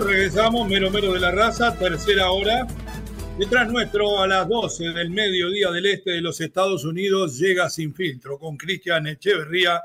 [0.00, 2.66] Regresamos, mero mero de la raza, tercera hora.
[3.36, 7.94] Detrás nuestro, a las 12 del mediodía del este de los Estados Unidos, llega sin
[7.94, 9.82] filtro con Cristian Echeverría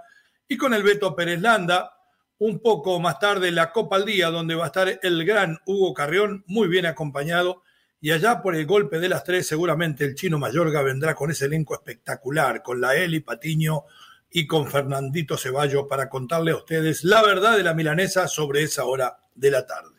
[0.48, 1.92] y con el Beto Pérez Landa.
[2.38, 5.94] Un poco más tarde, la Copa al Día, donde va a estar el gran Hugo
[5.94, 7.64] Carrión, muy bien acompañado.
[8.00, 11.46] Y allá por el golpe de las tres, seguramente el chino Mayorga vendrá con ese
[11.46, 13.86] elenco espectacular, con la Eli Patiño
[14.30, 18.86] y con Fernandito Ceballos para contarle a ustedes la verdad de la milanesa sobre esa
[18.86, 19.93] hora de la tarde.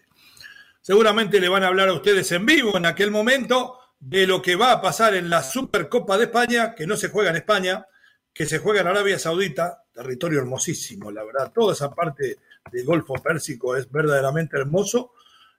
[0.84, 4.54] Seguramente le van a hablar a ustedes en vivo en aquel momento de lo que
[4.54, 7.86] va a pasar en la Supercopa de España, que no se juega en España,
[8.34, 11.52] que se juega en Arabia Saudita, territorio hermosísimo, la verdad.
[11.54, 12.36] Toda esa parte
[12.70, 15.12] del Golfo Pérsico es verdaderamente hermoso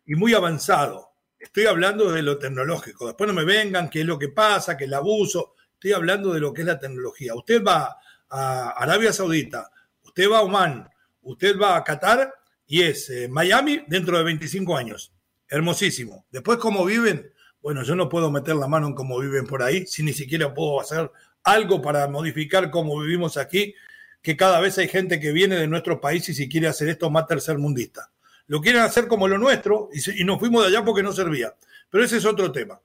[0.05, 1.13] y muy avanzado.
[1.39, 3.07] Estoy hablando de lo tecnológico.
[3.07, 5.55] Después no me vengan qué es lo que pasa, que el abuso.
[5.73, 7.33] Estoy hablando de lo que es la tecnología.
[7.33, 7.97] Usted va
[8.29, 9.71] a Arabia Saudita,
[10.03, 10.87] usted va a Oman,
[11.23, 12.31] usted va a Qatar
[12.67, 15.14] y es eh, Miami dentro de 25 años.
[15.49, 16.25] Hermosísimo.
[16.31, 17.31] Después, ¿cómo viven?
[17.61, 20.53] Bueno, yo no puedo meter la mano en cómo viven por ahí, si ni siquiera
[20.53, 21.11] puedo hacer
[21.43, 23.75] algo para modificar cómo vivimos aquí,
[24.21, 27.27] que cada vez hay gente que viene de nuestro país y quiere hacer esto más
[27.27, 28.11] tercermundista.
[28.47, 31.53] Lo quieren hacer como lo nuestro y, y nos fuimos de allá porque no servía.
[31.89, 32.79] Pero ese es otro tema.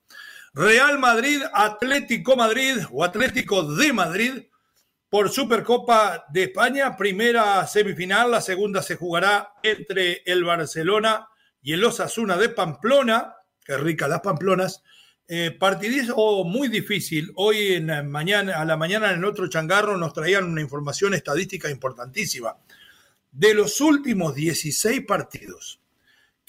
[0.53, 4.32] Real Madrid, Atlético Madrid o Atlético de Madrid
[5.09, 11.28] por Supercopa de España, primera semifinal, la segunda se jugará entre el Barcelona
[11.62, 13.34] y el Osasuna de Pamplona,
[13.65, 14.82] que rica las Pamplonas,
[15.28, 17.31] eh, partidizo muy difícil.
[17.37, 22.56] Hoy en mañana, a la mañana en otro changarro nos traían una información estadística importantísima.
[23.31, 25.81] De los últimos 16 partidos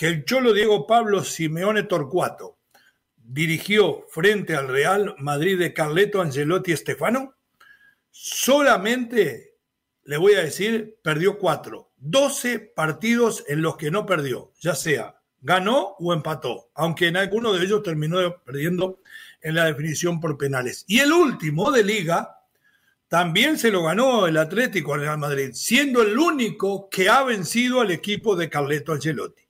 [0.02, 2.58] que el Cholo Diego Pablo Simeone Torcuato
[3.18, 7.36] dirigió frente al Real Madrid de Carleto Angelotti Estefano,
[8.10, 9.58] solamente,
[10.06, 11.91] le voy a decir, perdió cuatro.
[12.02, 17.52] Doce partidos en los que no perdió, ya sea ganó o empató, aunque en alguno
[17.52, 19.02] de ellos terminó perdiendo
[19.42, 20.86] en la definición por penales.
[20.88, 22.38] Y el último de liga
[23.08, 27.92] también se lo ganó el Atlético Real Madrid, siendo el único que ha vencido al
[27.92, 29.42] equipo de Carleto Ancelotti.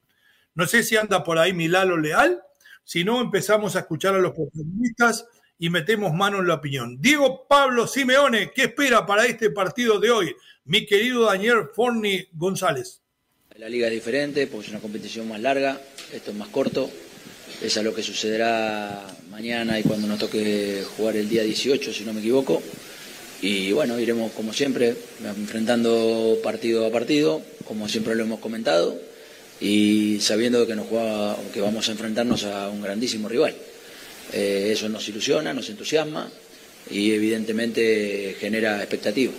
[0.56, 2.42] No sé si anda por ahí Milalo Leal,
[2.84, 5.28] si no empezamos a escuchar a los protagonistas
[5.62, 6.98] y metemos mano en la opinión.
[7.00, 10.36] Diego Pablo Simeone, ¿qué espera para este partido de hoy?
[10.66, 13.02] Mi querido Daniel Forni González.
[13.58, 15.80] La liga es diferente, porque es una competición más larga,
[16.12, 16.90] esto es más corto,
[17.62, 22.06] es a lo que sucederá mañana y cuando nos toque jugar el día 18, si
[22.06, 22.60] no me equivoco.
[23.44, 29.00] Y bueno, iremos como siempre, enfrentando partido a partido, como siempre lo hemos comentado,
[29.60, 33.54] y sabiendo que, nos juega, que vamos a enfrentarnos a un grandísimo rival.
[34.34, 36.30] Eh, eso nos ilusiona, nos entusiasma
[36.90, 39.34] y evidentemente genera expectativa.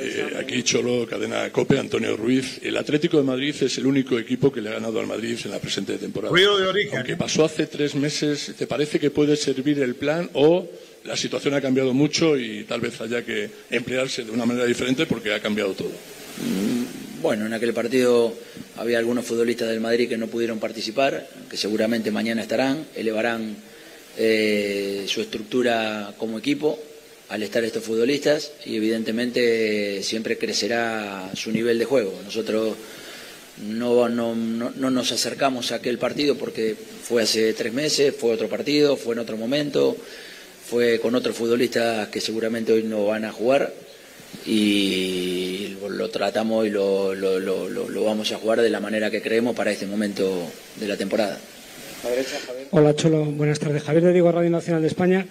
[0.00, 2.60] Eh, aquí Cholo, cadena Cope, Antonio Ruiz.
[2.62, 5.50] El Atlético de Madrid es el único equipo que le ha ganado al Madrid en
[5.50, 6.30] la presente temporada.
[6.30, 6.98] Ruido de origen.
[6.98, 10.68] Aunque pasó hace tres meses, ¿te parece que puede servir el plan o
[11.04, 15.06] la situación ha cambiado mucho y tal vez haya que emplearse de una manera diferente
[15.06, 15.88] porque ha cambiado todo?
[15.88, 18.32] Mm, bueno, en aquel partido
[18.76, 23.56] había algunos futbolistas del Madrid que no pudieron participar, que seguramente mañana estarán, elevarán
[24.16, 26.78] eh, su estructura como equipo
[27.28, 32.14] al estar estos futbolistas y evidentemente siempre crecerá su nivel de juego.
[32.24, 32.76] Nosotros
[33.66, 38.48] no, no, no, nos acercamos a aquel partido porque fue hace tres meses, fue otro
[38.48, 39.96] partido, fue en otro momento,
[40.66, 43.72] fue con otros futbolistas que seguramente hoy no van a jugar
[44.46, 49.22] y lo tratamos y lo, lo, lo, lo vamos a jugar de la manera que
[49.22, 50.42] creemos para este momento
[50.76, 51.38] de la temporada.
[52.70, 53.82] Hola Cholo, buenas tardes.
[53.82, 55.26] Javier de Diego, Radio Nacional de España.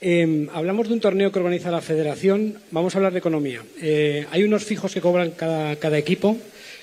[0.00, 2.58] Eh, hablamos de un torneo que organiza la Federación.
[2.70, 3.62] Vamos a hablar de economía.
[3.80, 6.36] Eh, hay unos fijos que cobran cada, cada, equipo.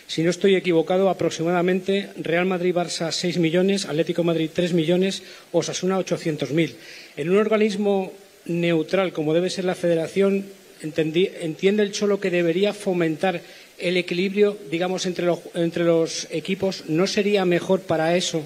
[0.08, 6.76] Si no estoy equivocado, aproximadamente Real Madrid-Barça 6 millones, Atlético Madrid 3 millones, Osasuna 800.000.
[7.18, 8.12] En un organismo
[8.46, 10.46] neutral como debe ser la Federación,
[10.82, 13.42] entiende el Cholo que debería fomentar
[13.78, 16.84] el equilibrio, digamos, entre los, entre los equipos.
[16.88, 18.44] ¿No sería mejor para eso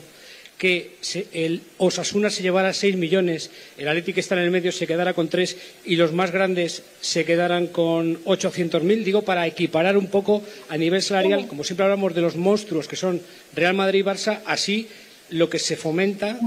[0.58, 0.96] que
[1.34, 5.14] el Osasuna se llevara 6 millones, el Atlético que está en el medio se quedara
[5.14, 9.04] con 3 y los más grandes se quedaran con 800.000?
[9.04, 12.96] Digo, para equiparar un poco a nivel salarial, como siempre hablamos de los monstruos que
[12.96, 13.22] son
[13.54, 14.88] Real Madrid y Barça, así
[15.30, 16.40] lo que se fomenta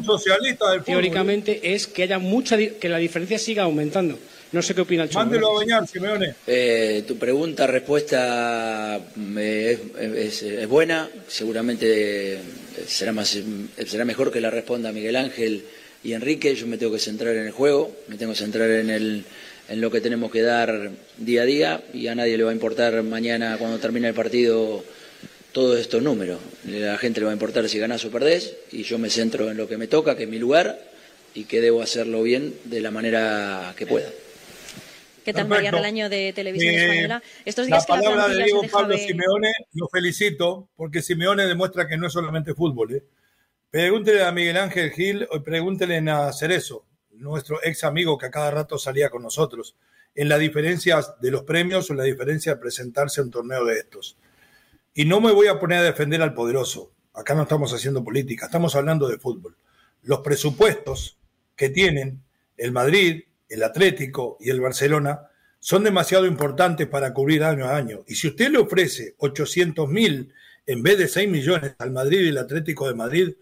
[0.84, 4.18] teóricamente es que haya mucha que la diferencia siga aumentando.
[4.56, 6.34] No sé qué opina el Mándelo a bañar, Simeone.
[6.46, 8.98] Eh, tu pregunta, respuesta
[9.36, 9.78] eh,
[10.16, 11.10] es, buena.
[11.28, 12.40] Seguramente eh,
[12.86, 13.38] será, más,
[13.86, 15.62] será mejor que la responda Miguel Ángel
[16.02, 16.54] y Enrique.
[16.54, 19.24] Yo me tengo que centrar en el juego, me tengo que centrar en, el,
[19.68, 22.54] en lo que tenemos que dar día a día y a nadie le va a
[22.54, 24.82] importar mañana cuando termine el partido
[25.52, 26.38] todos estos números.
[26.66, 29.50] A la gente le va a importar si ganás o perdés y yo me centro
[29.50, 30.80] en lo que me toca, que es mi lugar
[31.34, 34.08] y que debo hacerlo bien de la manera que pueda.
[35.26, 37.22] ¿Qué tal María el año de televisión eh, española?
[37.44, 42.06] Estos días la palabra de Diego Pablo Simeone, lo felicito, porque Simeone demuestra que no
[42.06, 42.94] es solamente fútbol.
[42.94, 43.02] ¿eh?
[43.68, 48.52] Pregúntele a Miguel Ángel Gil o pregúntele a Cerezo, nuestro ex amigo que a cada
[48.52, 49.74] rato salía con nosotros,
[50.14, 53.64] en la diferencia de los premios o en la diferencia de presentarse a un torneo
[53.64, 54.16] de estos.
[54.94, 56.92] Y no me voy a poner a defender al poderoso.
[57.12, 59.56] Acá no estamos haciendo política, estamos hablando de fútbol.
[60.02, 61.18] Los presupuestos
[61.56, 62.22] que tienen
[62.56, 65.28] el Madrid, el Atlético y el Barcelona
[65.58, 68.04] son demasiado importantes para cubrir año a año.
[68.06, 70.32] Y si usted le ofrece 800 mil
[70.66, 73.34] en vez de 6 millones al Madrid y el Atlético de Madrid,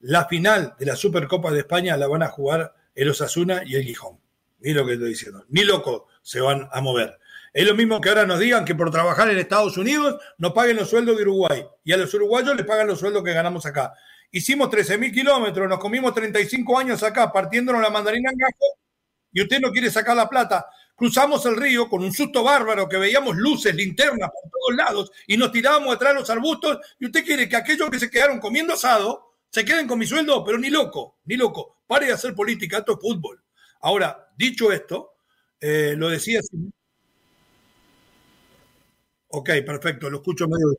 [0.00, 3.84] la final de la Supercopa de España la van a jugar el Osasuna y el
[3.84, 4.18] Gijón.
[4.60, 5.44] Ni lo que estoy diciendo.
[5.48, 7.18] Ni loco se van a mover.
[7.52, 10.76] Es lo mismo que ahora nos digan que por trabajar en Estados Unidos nos paguen
[10.76, 13.92] los sueldos de Uruguay y a los uruguayos les pagan los sueldos que ganamos acá.
[14.30, 18.79] Hicimos 13.000 kilómetros, nos comimos 35 años acá partiéndonos la mandarina en gajo
[19.32, 20.66] y usted no quiere sacar la plata.
[20.94, 25.36] Cruzamos el río con un susto bárbaro que veíamos luces, linternas por todos lados y
[25.36, 28.74] nos tirábamos detrás de los arbustos y usted quiere que aquellos que se quedaron comiendo
[28.74, 31.78] asado se queden con mi sueldo, pero ni loco, ni loco.
[31.86, 33.42] Pare de hacer política, esto es fútbol.
[33.80, 35.14] Ahora, dicho esto,
[35.60, 36.40] eh, lo decía
[39.28, 40.76] Ok, perfecto, lo escucho medio.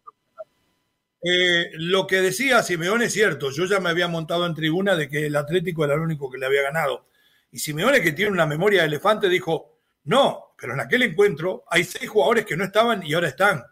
[1.23, 5.07] Eh, lo que decía Simeone es cierto, yo ya me había montado en tribuna de
[5.07, 7.05] que el Atlético era el único que le había ganado.
[7.51, 11.83] Y Simeone, que tiene una memoria de elefante, dijo, no, pero en aquel encuentro hay
[11.83, 13.63] seis jugadores que no estaban y ahora están.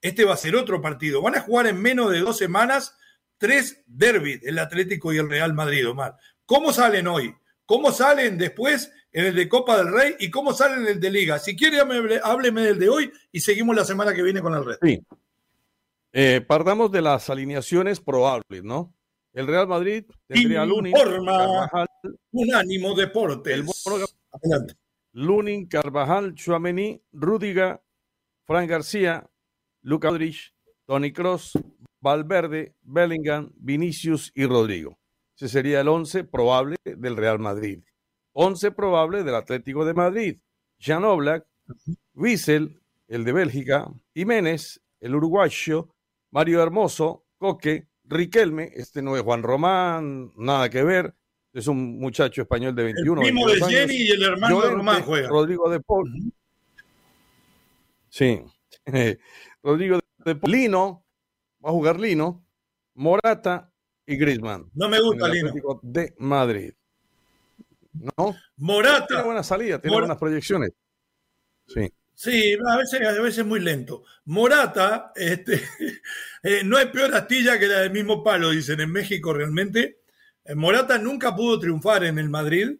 [0.00, 1.22] Este va a ser otro partido.
[1.22, 2.96] Van a jugar en menos de dos semanas
[3.38, 6.16] tres derbis, el Atlético y el Real Madrid, Omar.
[6.46, 7.34] ¿Cómo salen hoy?
[7.66, 11.10] ¿Cómo salen después en el de Copa del Rey y cómo sale en el de
[11.10, 11.38] Liga.
[11.38, 11.80] Si quiere,
[12.22, 14.86] hábleme del de hoy y seguimos la semana que viene con el resto.
[14.86, 15.02] Sí.
[16.12, 18.92] Eh, partamos de las alineaciones probables, ¿no?
[19.36, 21.86] El Real Madrid tendría a Lunin, Carvajal,
[22.32, 23.54] Unánimo Deportes.
[23.54, 23.66] El
[24.32, 24.74] Adelante.
[25.12, 27.82] Lunin, Carvajal, Chuamení, Rudiga,
[28.46, 29.28] Fran García,
[29.82, 30.54] Luca Modric,
[30.86, 31.58] Tony Cross,
[32.00, 34.98] Valverde, Bellingham, Vinicius y Rodrigo.
[35.36, 37.84] Ese sería el once probable del Real Madrid.
[38.32, 40.38] 11 probable del Atlético de Madrid.
[40.80, 41.46] Jan Oblak,
[42.14, 45.94] Wiesel, el de Bélgica, Jiménez, el uruguayo,
[46.30, 51.14] Mario Hermoso, Coque, Riquelme, este no es Juan Román, nada que ver,
[51.52, 55.02] es un muchacho español de 21 El primo de Jenny y el hermano de Román
[55.02, 55.28] juega.
[55.28, 56.32] Rodrigo de Paul.
[58.08, 58.42] Sí.
[59.62, 60.52] Rodrigo de Paul.
[60.52, 61.04] Lino,
[61.64, 62.44] va a jugar Lino,
[62.94, 63.72] Morata
[64.06, 64.70] y Griezmann.
[64.74, 65.52] No me gusta Lino.
[65.82, 66.72] De Madrid.
[68.16, 68.34] ¿no?
[68.56, 69.06] Morata.
[69.06, 70.70] Tiene buena salida, tiene buenas proyecciones.
[71.66, 71.92] Sí.
[72.18, 74.02] Sí, a veces, a veces muy lento.
[74.24, 75.60] Morata, este,
[76.42, 80.00] eh, no hay peor astilla que la del mismo palo, dicen en México realmente.
[80.42, 82.70] Eh, Morata nunca pudo triunfar en el Madrid.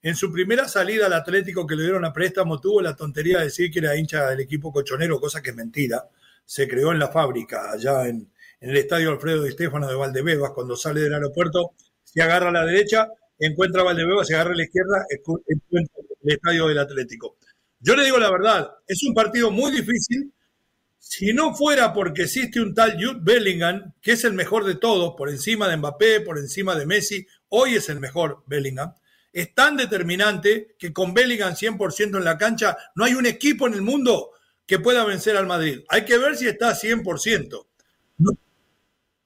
[0.00, 3.46] En su primera salida al Atlético que le dieron a préstamo, tuvo la tontería de
[3.46, 6.08] decir que era hincha del equipo cochonero, cosa que es mentira.
[6.44, 11.00] Se creó en la fábrica, allá en, el estadio Alfredo Estefano de Valdebebas, cuando sale
[11.00, 11.72] del aeropuerto,
[12.04, 13.08] se agarra a la derecha
[13.38, 17.36] encuentra a Valdebeba, se agarra a la izquierda, encuentra el estadio del Atlético.
[17.84, 20.32] Yo le digo la verdad, es un partido muy difícil.
[20.98, 25.14] Si no fuera porque existe un tal Jude Bellingham, que es el mejor de todos,
[25.18, 28.94] por encima de Mbappé, por encima de Messi, hoy es el mejor Bellingham.
[29.34, 33.74] Es tan determinante que con Bellingham 100% en la cancha no hay un equipo en
[33.74, 34.30] el mundo
[34.64, 35.82] que pueda vencer al Madrid.
[35.90, 37.66] Hay que ver si está 100%.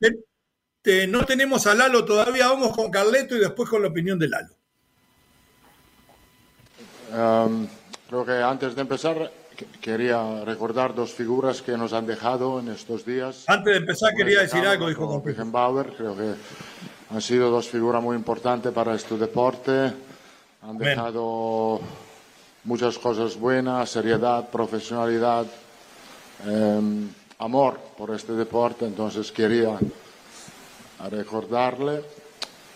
[0.01, 4.29] Este, no tenemos a Lalo todavía, vamos con Carleto y después con la opinión de
[4.29, 4.57] Lalo.
[8.09, 9.31] Creo que antes de empezar
[9.81, 13.45] quería recordar dos figuras que nos han dejado en estos días.
[13.47, 16.35] Antes de empezar quería decir algo, dijo Bauer, creo que
[17.11, 19.93] han sido dos figuras muy importantes para este deporte.
[20.63, 21.81] Han dejado
[22.65, 25.47] muchas cosas buenas, seriedad, profesionalidad,
[26.47, 29.79] em, amor por este deporte, entonces quería
[31.11, 32.03] recordarle.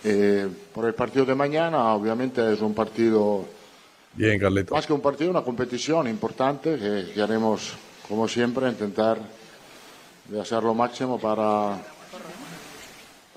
[0.04, 3.44] Eh, por el partido de mañana, obviamente es un partido,
[4.14, 4.74] Bien, Carleto.
[4.74, 7.72] más que un partido, una competición importante que, que haremos,
[8.08, 9.18] como siempre, intentar
[10.28, 11.78] de hacer lo máximo para,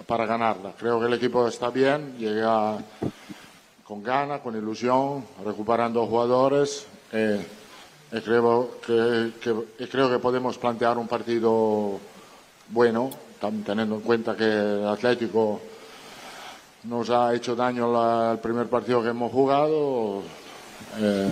[0.05, 0.74] para ganarla.
[0.77, 2.77] Creo que el equipo está bien, llega
[3.86, 6.86] con ganas, con ilusión, recuperando jugadores.
[7.12, 7.46] eh,
[8.12, 9.32] y creo que,
[9.79, 12.00] y creo que podemos plantear un partido
[12.70, 13.10] bueno,
[13.65, 15.60] teniendo en cuenta que el Atlético
[16.84, 20.22] nos ha hecho daño la- el primer partido que hemos jugado.
[20.98, 21.30] Eh,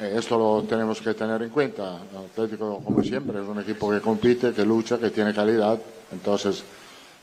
[0.00, 1.98] eh, esto lo tenemos que tener en cuenta.
[2.10, 5.78] El Atlético, como siempre, es un equipo que compite, que lucha, que tiene calidad.
[6.12, 6.64] Entonces,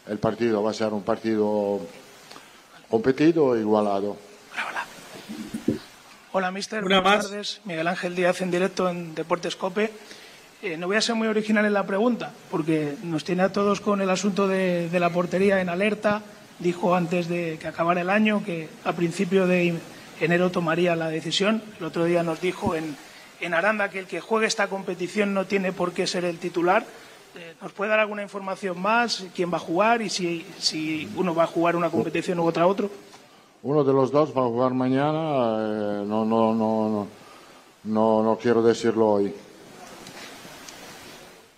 [0.07, 1.79] el partido va a ser un partido
[2.89, 4.17] competido e igualado.
[6.31, 6.83] Hola, mister.
[6.83, 7.29] Una Buenas más.
[7.29, 7.61] tardes.
[7.65, 9.91] Miguel Ángel Díaz en directo en Deportes Cope.
[10.61, 13.81] Eh, no voy a ser muy original en la pregunta, porque nos tiene a todos
[13.81, 16.21] con el asunto de, de la portería en alerta.
[16.59, 19.79] Dijo antes de que acabara el año que a principio de
[20.19, 21.61] enero tomaría la decisión.
[21.79, 22.95] El otro día nos dijo en,
[23.41, 26.85] en Aranda que el que juegue esta competición no tiene por qué ser el titular.
[27.35, 29.25] Eh, ¿Nos puede dar alguna información más?
[29.35, 32.65] ¿Quién va a jugar y si, si uno va a jugar una competición u otra
[32.67, 32.89] otro?
[33.61, 35.19] Uno de los dos va a jugar mañana.
[35.19, 37.07] eh, no, no, no, no,
[37.83, 39.33] no, no quiero decirlo hoy.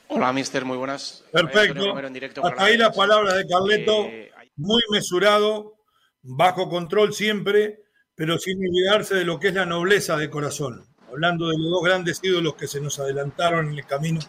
[0.07, 1.23] Hola, mister, muy buenas.
[1.31, 1.97] Perfecto.
[1.97, 2.97] En directo Hasta ahí las Defensa.
[3.07, 5.75] palabras de Carleto, Eh, muy mesurado,
[6.21, 7.79] bajo control siempre,
[8.15, 10.85] pero sin olvidarse de lo que es la nobleza de corazón.
[11.09, 14.19] Hablando de los dos grandes ídolos que se nos adelantaron en el camino,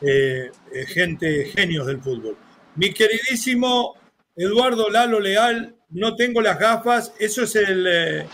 [0.00, 2.36] eh, eh, gente, genios del fútbol.
[2.74, 3.94] Mi queridísimo
[4.34, 8.26] Eduardo Lalo Leal, no tengo las gafas, ¿eso es el eh,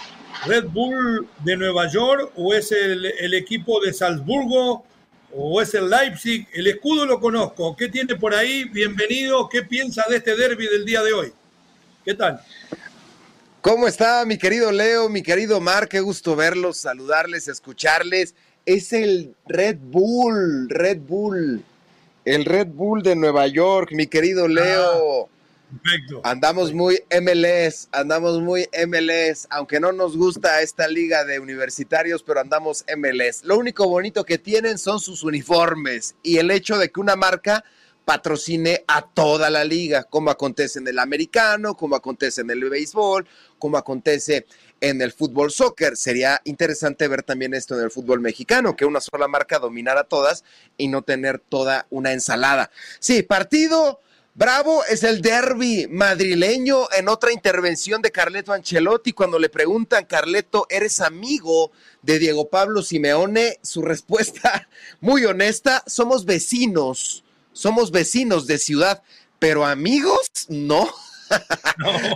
[0.47, 4.87] Red Bull de Nueva York o es el, el equipo de Salzburgo
[5.35, 6.47] o es el Leipzig?
[6.53, 8.65] El escudo lo conozco, ¿qué tiene por ahí?
[8.65, 11.33] Bienvenido, ¿qué piensa de este derby del día de hoy?
[12.05, 12.41] ¿Qué tal?
[13.61, 15.88] ¿Cómo está mi querido Leo, mi querido Mar?
[15.88, 18.37] Qué gusto verlos, saludarles, escucharles.
[18.65, 21.65] Es el Red Bull, Red Bull,
[22.25, 25.29] el Red Bull de Nueva York, mi querido Leo.
[25.83, 26.21] Perfecto.
[26.23, 32.41] Andamos muy MLS, andamos muy MLS, aunque no nos gusta esta liga de universitarios, pero
[32.41, 33.43] andamos MLS.
[33.43, 37.65] Lo único bonito que tienen son sus uniformes y el hecho de que una marca
[38.09, 43.27] patrocine a toda la liga, como acontece en el americano, como acontece en el béisbol,
[43.59, 44.47] como acontece
[44.81, 45.95] en el fútbol soccer.
[45.95, 50.43] Sería interesante ver también esto en el fútbol mexicano, que una sola marca dominara todas
[50.79, 52.71] y no tener toda una ensalada.
[52.99, 54.00] Sí, partido
[54.35, 60.67] Bravo es el derby madrileño en otra intervención de Carleto Ancelotti cuando le preguntan, Carleto,
[60.71, 63.59] ¿eres amigo de Diego Pablo Simeone?
[63.62, 64.69] Su respuesta
[65.00, 67.25] muy honesta, somos vecinos,
[67.59, 69.03] somos vecinos de ciudad,
[69.41, 70.88] pero amigos, no.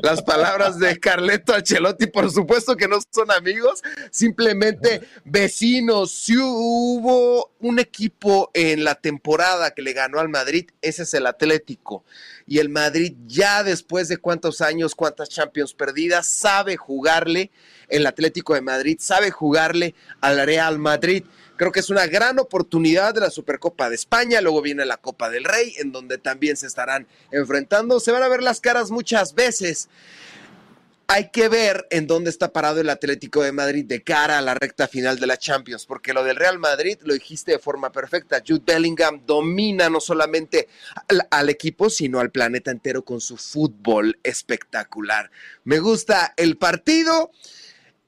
[0.03, 6.13] Las palabras de Carleto Ancelotti, por supuesto que no son amigos, simplemente vecinos.
[6.13, 11.27] Si hubo un equipo en la temporada que le ganó al Madrid, ese es el
[11.27, 12.05] Atlético.
[12.47, 17.51] Y el Madrid ya después de cuántos años, cuántas Champions perdidas, sabe jugarle,
[17.89, 21.25] el Atlético de Madrid sabe jugarle al Real Madrid.
[21.63, 24.41] Creo que es una gran oportunidad de la Supercopa de España.
[24.41, 28.01] Luego viene la Copa del Rey, en donde también se estarán enfrentando.
[28.01, 29.89] Se van a ver las caras muchas veces.
[31.07, 34.55] Hay que ver en dónde está parado el Atlético de Madrid de cara a la
[34.55, 38.43] recta final de la Champions, porque lo del Real Madrid lo dijiste de forma perfecta.
[38.45, 40.67] Jude Bellingham domina no solamente
[41.07, 45.31] al, al equipo, sino al planeta entero con su fútbol espectacular.
[45.63, 47.31] Me gusta el partido.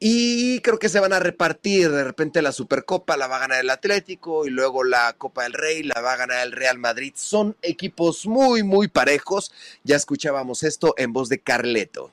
[0.07, 3.61] Y creo que se van a repartir de repente la Supercopa, la va a ganar
[3.61, 7.15] el Atlético y luego la Copa del Rey la va a ganar el Real Madrid.
[7.17, 9.51] Son equipos muy, muy parejos.
[9.83, 12.11] Ya escuchábamos esto en voz de Carleto.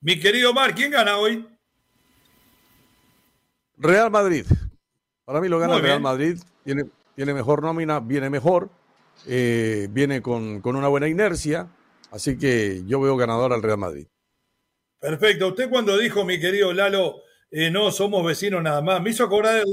[0.00, 1.46] Mi querido Mar, ¿quién gana hoy?
[3.78, 4.44] Real Madrid.
[5.24, 6.00] Para mí lo gana el Real.
[6.00, 6.36] Madrid.
[6.64, 8.70] Tiene, tiene mejor nómina, viene mejor.
[9.28, 11.68] eh, viene con, con una buena inercia.
[12.10, 14.08] Así que yo veo ganador al Real Madrid.
[15.00, 15.48] Perfecto.
[15.48, 19.64] Usted cuando dijo, mi querido Lalo, eh, no somos vecinos nada más, me hizo acordar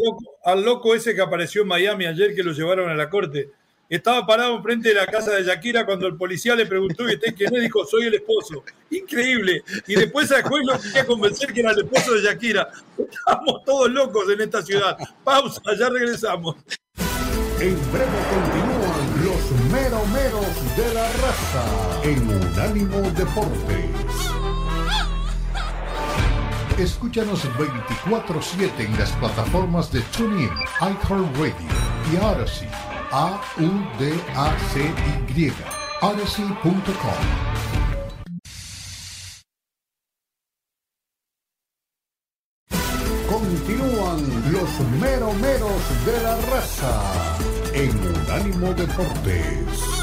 [0.43, 3.51] al loco, al ese que apareció en Miami ayer que lo llevaron a la corte.
[3.89, 7.35] Estaba parado enfrente de la casa de Shakira cuando el policía le preguntó, ¿y usted
[7.35, 7.61] quién es?
[7.61, 8.63] Dijo, soy el esposo.
[8.89, 9.63] Increíble.
[9.85, 12.69] Y después sacó y lo quería convencer que era el esposo de Shakira.
[12.97, 14.97] Estamos todos locos en esta ciudad.
[15.23, 16.55] Pausa, ya regresamos.
[17.59, 24.06] En breve continúan los meromeros de la raza en Unánimo Deportes.
[26.77, 31.55] Escúchanos 24-7 en las plataformas de TuneIn, iHeartRadio
[32.11, 32.69] y Odyssey.
[33.11, 34.23] A-U-D-A-C-Y.
[36.01, 36.93] Odyssey.com.
[43.27, 47.37] Continúan los meromeros de la raza
[47.73, 49.96] en Unánimo Deportes.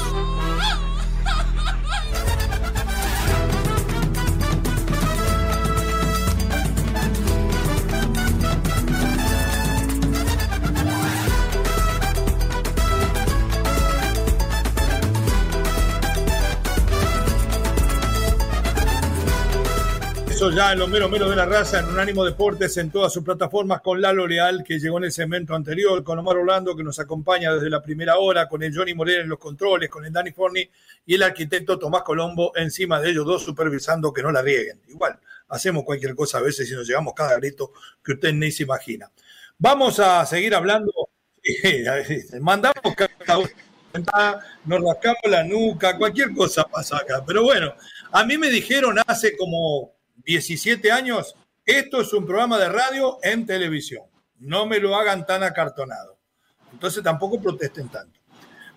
[20.37, 23.79] Ya en los meros meros de la raza, en Unánimo Deportes, en todas sus plataformas,
[23.79, 27.53] con Lalo Leal, que llegó en el segmento anterior, con Omar Orlando, que nos acompaña
[27.53, 30.69] desde la primera hora, con el Johnny Moreno en los controles, con el Danny Forni
[31.05, 34.81] y el arquitecto Tomás Colombo encima de ellos dos, supervisando que no la rieguen.
[34.89, 37.71] Igual, hacemos cualquier cosa a veces y nos llegamos cada grito
[38.03, 39.09] que usted ni se imagina.
[39.57, 40.91] Vamos a seguir hablando.
[42.41, 42.95] Mandamos
[44.65, 47.23] nos rascamos la nuca, cualquier cosa pasa acá.
[47.25, 47.73] Pero bueno,
[48.11, 49.94] a mí me dijeron hace como
[50.25, 54.03] 17 años, esto es un programa de radio en televisión.
[54.39, 56.17] No me lo hagan tan acartonado.
[56.71, 58.19] Entonces tampoco protesten tanto.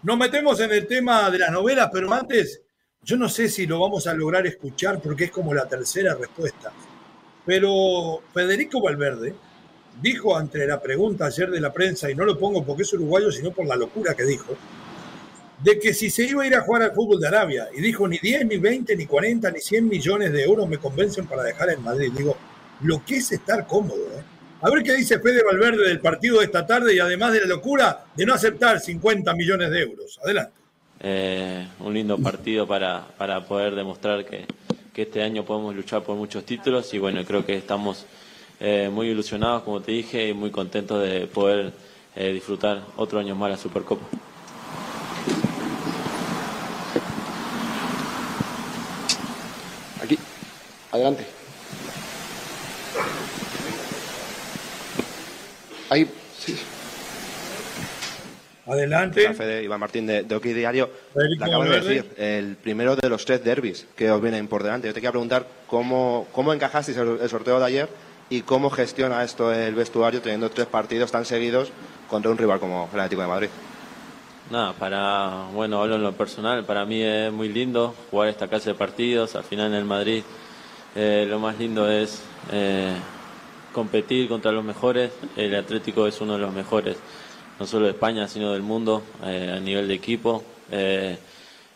[0.03, 2.63] Nos metemos en el tema de las novelas, pero antes,
[3.03, 6.71] yo no sé si lo vamos a lograr escuchar porque es como la tercera respuesta.
[7.45, 9.35] Pero Federico Valverde
[10.01, 13.33] dijo ante la pregunta ayer de la prensa, y no lo pongo porque es uruguayo,
[13.33, 14.57] sino por la locura que dijo,
[15.63, 18.07] de que si se iba a ir a jugar al fútbol de Arabia y dijo
[18.07, 21.71] ni 10, ni 20, ni 40, ni 100 millones de euros me convencen para dejar
[21.71, 22.13] en Madrid.
[22.17, 22.37] Digo,
[22.83, 24.05] lo que es estar cómodo.
[24.17, 24.23] ¿eh?
[24.61, 27.47] A ver qué dice Fede Valverde del partido de esta tarde y además de la
[27.47, 30.19] locura de no aceptar 50 millones de euros.
[30.23, 30.53] Adelante.
[31.01, 34.47] Eh, un lindo partido para, para poder demostrar que,
[34.93, 38.05] que, este año podemos luchar por muchos títulos y bueno, creo que estamos
[38.59, 41.73] eh, muy ilusionados, como te dije, y muy contentos de poder
[42.17, 44.05] eh, disfrutar otro año más la Supercopa.
[50.99, 51.25] Adelante.
[55.91, 56.59] Ahí, sí.
[58.67, 59.33] Adelante.
[59.33, 60.91] Fede, Iván Martín de, de Oki Diario.
[61.15, 64.89] Le acabo de decir, el primero de los tres derbis que os vienen por delante.
[64.89, 67.89] Yo te quería preguntar cómo, cómo encajasteis el, sorteo de ayer
[68.29, 71.71] y cómo gestiona esto el vestuario teniendo tres partidos tan seguidos
[72.11, 73.49] contra un rival como el Atlético de Madrid.
[74.51, 78.71] Nada, para, bueno, hablo en lo personal, para mí es muy lindo jugar esta clase
[78.71, 79.37] de partidos.
[79.37, 80.25] Al final en el Madrid
[80.95, 82.95] eh, lo más lindo es eh,
[83.73, 85.13] competir contra los mejores.
[85.37, 86.97] El Atlético es uno de los mejores,
[87.61, 90.43] no solo de España, sino del mundo eh, a nivel de equipo.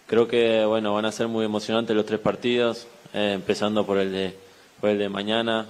[0.06, 4.36] creo que bueno, van a ser muy emocionantes los tres partidos, empezando por el de,
[4.80, 5.66] por el de mañana.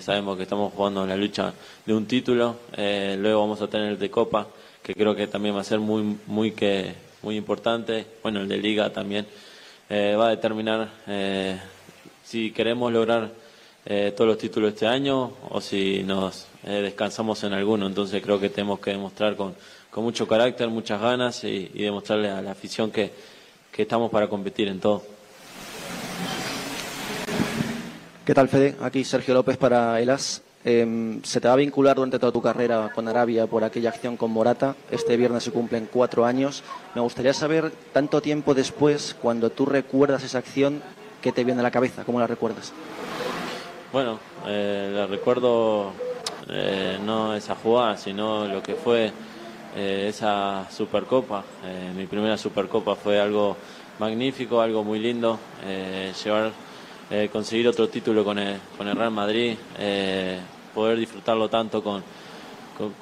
[0.00, 1.52] sabemos que estamos jugando en la lucha
[1.84, 2.56] de un título.
[2.76, 4.46] luego vamos a tener el de Copa,
[4.82, 8.06] que creo que también va a ser muy, muy, que, muy importante.
[8.22, 9.26] Bueno, el de Liga también.
[9.90, 10.88] va a determinar
[12.26, 13.30] si queremos lograr
[13.84, 17.86] eh, todos los títulos este año o si nos eh, descansamos en alguno.
[17.86, 19.54] Entonces creo que tenemos que demostrar con,
[19.90, 23.12] con mucho carácter, muchas ganas y, demostrarle a la afición que,
[23.70, 25.04] que estamos para competir en todo.
[28.24, 28.74] ¿Qué tal, Fede?
[28.80, 30.42] Aquí Sergio López para Elas.
[30.64, 34.16] Em, se te va a vincular durante toda tu carrera con Arabia por aquella acción
[34.16, 34.74] con Morata.
[34.90, 36.64] Este viernes se cumplen cuatro años.
[36.96, 40.82] Me gustaría saber, tanto tiempo después, cuando tú recuerdas esa acción,
[41.20, 42.04] ¿Qué te viene a la cabeza?
[42.04, 42.72] ¿Cómo la recuerdas?
[43.92, 45.92] Bueno, eh, la recuerdo
[46.48, 49.10] eh, no esa jugada, sino lo que fue
[49.74, 51.42] eh, esa Supercopa.
[51.96, 53.56] mi primera Supercopa fue algo
[53.98, 55.38] magnífico, algo muy lindo.
[56.24, 56.52] llevar,
[57.32, 59.56] conseguir otro título con el, con el Real Madrid,
[60.74, 62.02] poder disfrutarlo tanto con,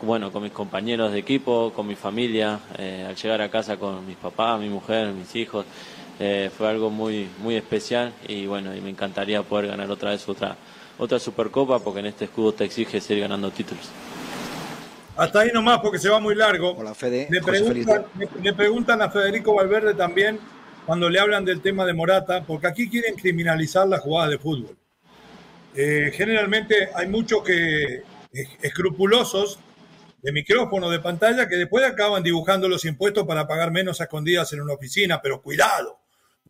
[0.02, 4.16] bueno, con mis compañeros de equipo, con mi familia, al llegar a casa con mis
[4.16, 5.64] papás, mi mujer, mis hijos.
[6.20, 10.28] Eh, fue algo muy, muy especial y bueno, y me encantaría poder ganar otra vez
[10.28, 10.56] otra,
[10.96, 13.90] otra Supercopa porque en este escudo te exige seguir ganando títulos.
[15.16, 16.72] Hasta ahí nomás porque se va muy largo.
[16.76, 17.28] Hola Fede.
[17.30, 18.04] Le preguntan,
[18.42, 20.38] le, preguntan a Federico Valverde también
[20.86, 24.76] cuando le hablan del tema de Morata, porque aquí quieren criminalizar la jugada de fútbol.
[25.74, 28.02] Eh, generalmente hay muchos que
[28.62, 29.58] escrupulosos
[30.22, 34.52] de micrófono, de pantalla, que después acaban dibujando los impuestos para pagar menos a escondidas
[34.52, 36.00] en una oficina, pero cuidado,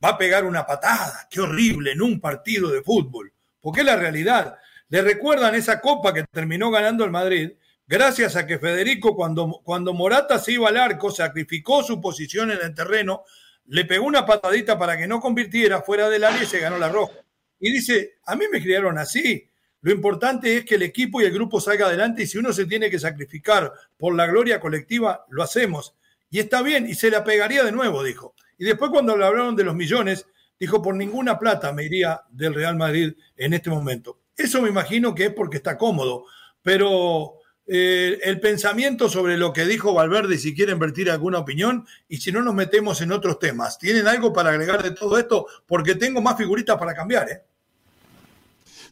[0.02, 3.32] va a pegar una patada, qué horrible, en un partido de fútbol.
[3.60, 4.58] Porque es la realidad.
[4.88, 7.52] Le recuerdan esa copa que terminó ganando el Madrid,
[7.86, 12.58] gracias a que Federico, cuando, cuando Morata se iba al arco, sacrificó su posición en
[12.62, 13.24] el terreno,
[13.66, 16.90] le pegó una patadita para que no convirtiera fuera del área y se ganó la
[16.90, 17.14] roja.
[17.58, 19.48] Y dice, a mí me criaron así.
[19.80, 22.66] Lo importante es que el equipo y el grupo salga adelante y si uno se
[22.66, 25.94] tiene que sacrificar por la gloria colectiva, lo hacemos.
[26.30, 28.34] Y está bien, y se la pegaría de nuevo, dijo.
[28.58, 30.26] Y después cuando le hablaron de los millones,
[30.58, 34.20] dijo, por ninguna plata me iría del Real Madrid en este momento.
[34.36, 36.24] Eso me imagino que es porque está cómodo,
[36.62, 42.18] pero eh, el pensamiento sobre lo que dijo Valverde, si quieren vertir alguna opinión, y
[42.18, 43.78] si no nos metemos en otros temas.
[43.78, 45.46] ¿Tienen algo para agregar de todo esto?
[45.66, 47.42] Porque tengo más figuritas para cambiar, ¿eh?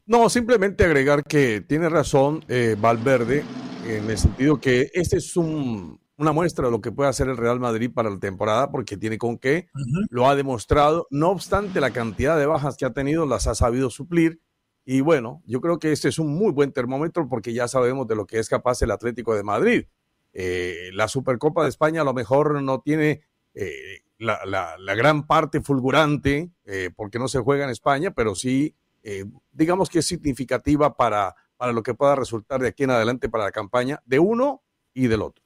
[0.05, 3.45] No, simplemente agregar que tiene razón eh, Valverde
[3.87, 7.37] en el sentido que este es un, una muestra de lo que puede hacer el
[7.37, 9.67] Real Madrid para la temporada, porque tiene con qué,
[10.09, 11.09] lo ha demostrado.
[11.11, 14.41] No obstante, la cantidad de bajas que ha tenido las ha sabido suplir.
[14.85, 18.17] Y bueno, yo creo que este es un muy buen termómetro porque ya sabemos de
[18.17, 19.85] lo que es capaz el Atlético de Madrid.
[20.33, 23.23] Eh, la Supercopa de España a lo mejor no tiene
[23.55, 28.75] eh, la, gran parte fulgurante eh, porque no se juega en España, pero sí,
[29.51, 33.45] digamos que es significativa para, para lo que pueda resultar de aquí en adelante para
[33.45, 34.63] la campaña de uno
[34.95, 35.42] y del otro.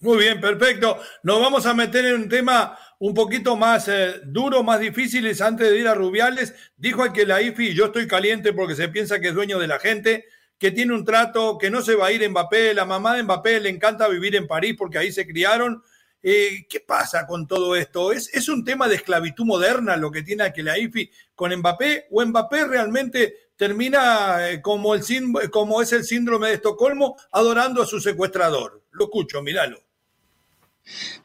[0.00, 0.98] Muy bien, perfecto.
[1.22, 5.70] Nos vamos a meter en un tema un poquito más eh, duro, más difíciles antes
[5.70, 6.54] de ir a Rubiales.
[6.76, 9.78] Dijo que la IFI, yo estoy caliente porque se piensa que es dueño de la
[9.78, 10.26] gente,
[10.58, 12.74] que tiene un trato, que no se va a ir Mbappé.
[12.74, 15.82] La mamá de Mbappé le encanta vivir en París porque ahí se criaron.
[16.22, 18.12] Eh, ¿Qué pasa con todo esto?
[18.12, 22.06] ¿Es, ¿Es un tema de esclavitud moderna lo que tiene que la IFI con Mbappé?
[22.10, 25.02] ¿O Mbappé realmente termina eh, como, el,
[25.50, 28.82] como es el síndrome de Estocolmo adorando a su secuestrador?
[28.92, 29.83] Lo escucho, míralo.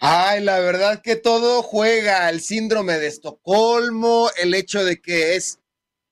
[0.02, 5.60] Ay, la verdad que todo juega, el síndrome de Estocolmo, el hecho de que es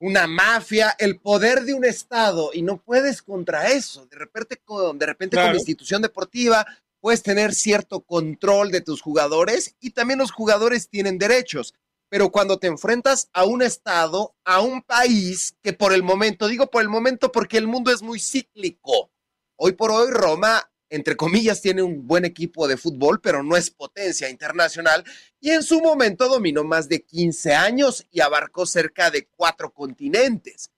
[0.02, 4.06] una mafia, el poder de un Estado, y no puedes contra eso.
[4.08, 6.66] De repente, con, de repente como institución deportiva,
[7.00, 11.74] puedes tener cierto control de tus jugadores y también los jugadores tienen derechos.
[12.10, 16.68] Pero cuando te enfrentas a un Estado, a un país que por el momento, digo
[16.68, 19.12] por el momento porque el mundo es muy cíclico.
[19.56, 23.70] Hoy por hoy Roma entre comillas, tiene un buen equipo de fútbol, pero no es
[23.70, 25.04] potencia internacional.
[25.40, 30.72] Y en su momento dominó más de 15 años y abarcó cerca de cuatro continentes.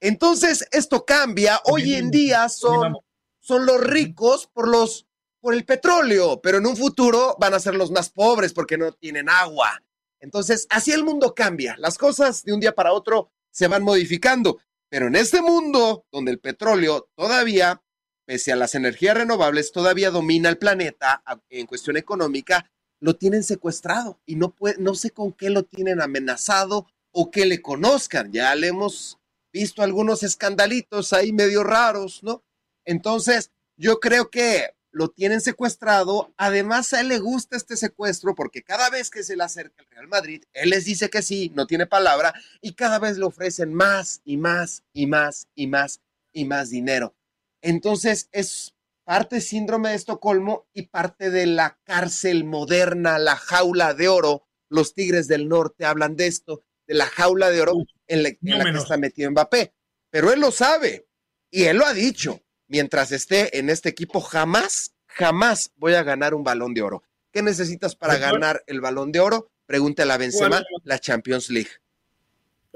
[0.00, 1.60] Entonces, esto cambia.
[1.64, 2.94] Hoy en día son,
[3.40, 5.06] son los ricos por, los,
[5.40, 8.92] por el petróleo, pero en un futuro van a ser los más pobres porque no
[8.92, 9.82] tienen agua.
[10.20, 11.74] Entonces, así el mundo cambia.
[11.78, 14.58] Las cosas de un día para otro se van modificando.
[14.90, 17.82] Pero en este mundo, donde el petróleo todavía
[18.26, 24.20] pese a las energías renovables, todavía domina el planeta en cuestión económica, lo tienen secuestrado
[24.24, 28.32] y no, no sé con qué lo tienen amenazado o que le conozcan.
[28.32, 29.18] Ya le hemos
[29.52, 32.42] visto algunos escandalitos ahí medio raros, ¿no?
[32.84, 36.32] Entonces, yo creo que lo tienen secuestrado.
[36.36, 39.90] Además, a él le gusta este secuestro porque cada vez que se le acerca el
[39.90, 43.74] Real Madrid, él les dice que sí, no tiene palabra, y cada vez le ofrecen
[43.74, 46.00] más y más y más y más
[46.32, 47.14] y más dinero.
[47.64, 48.74] Entonces es
[49.04, 54.46] parte síndrome de Estocolmo y parte de la cárcel moderna, la jaula de oro.
[54.68, 57.72] Los Tigres del Norte hablan de esto, de la jaula de oro
[58.06, 58.38] en la, que
[58.78, 59.72] está metido Mbappé.
[60.10, 61.06] Pero él lo sabe
[61.50, 62.42] y él lo ha dicho.
[62.68, 67.02] Mientras esté en este equipo, jamás, jamás voy a ganar un balón de oro.
[67.32, 69.50] ¿Qué necesitas para ganar el balón de oro?
[69.64, 71.70] Pregúntale a Benzema, la Champions League.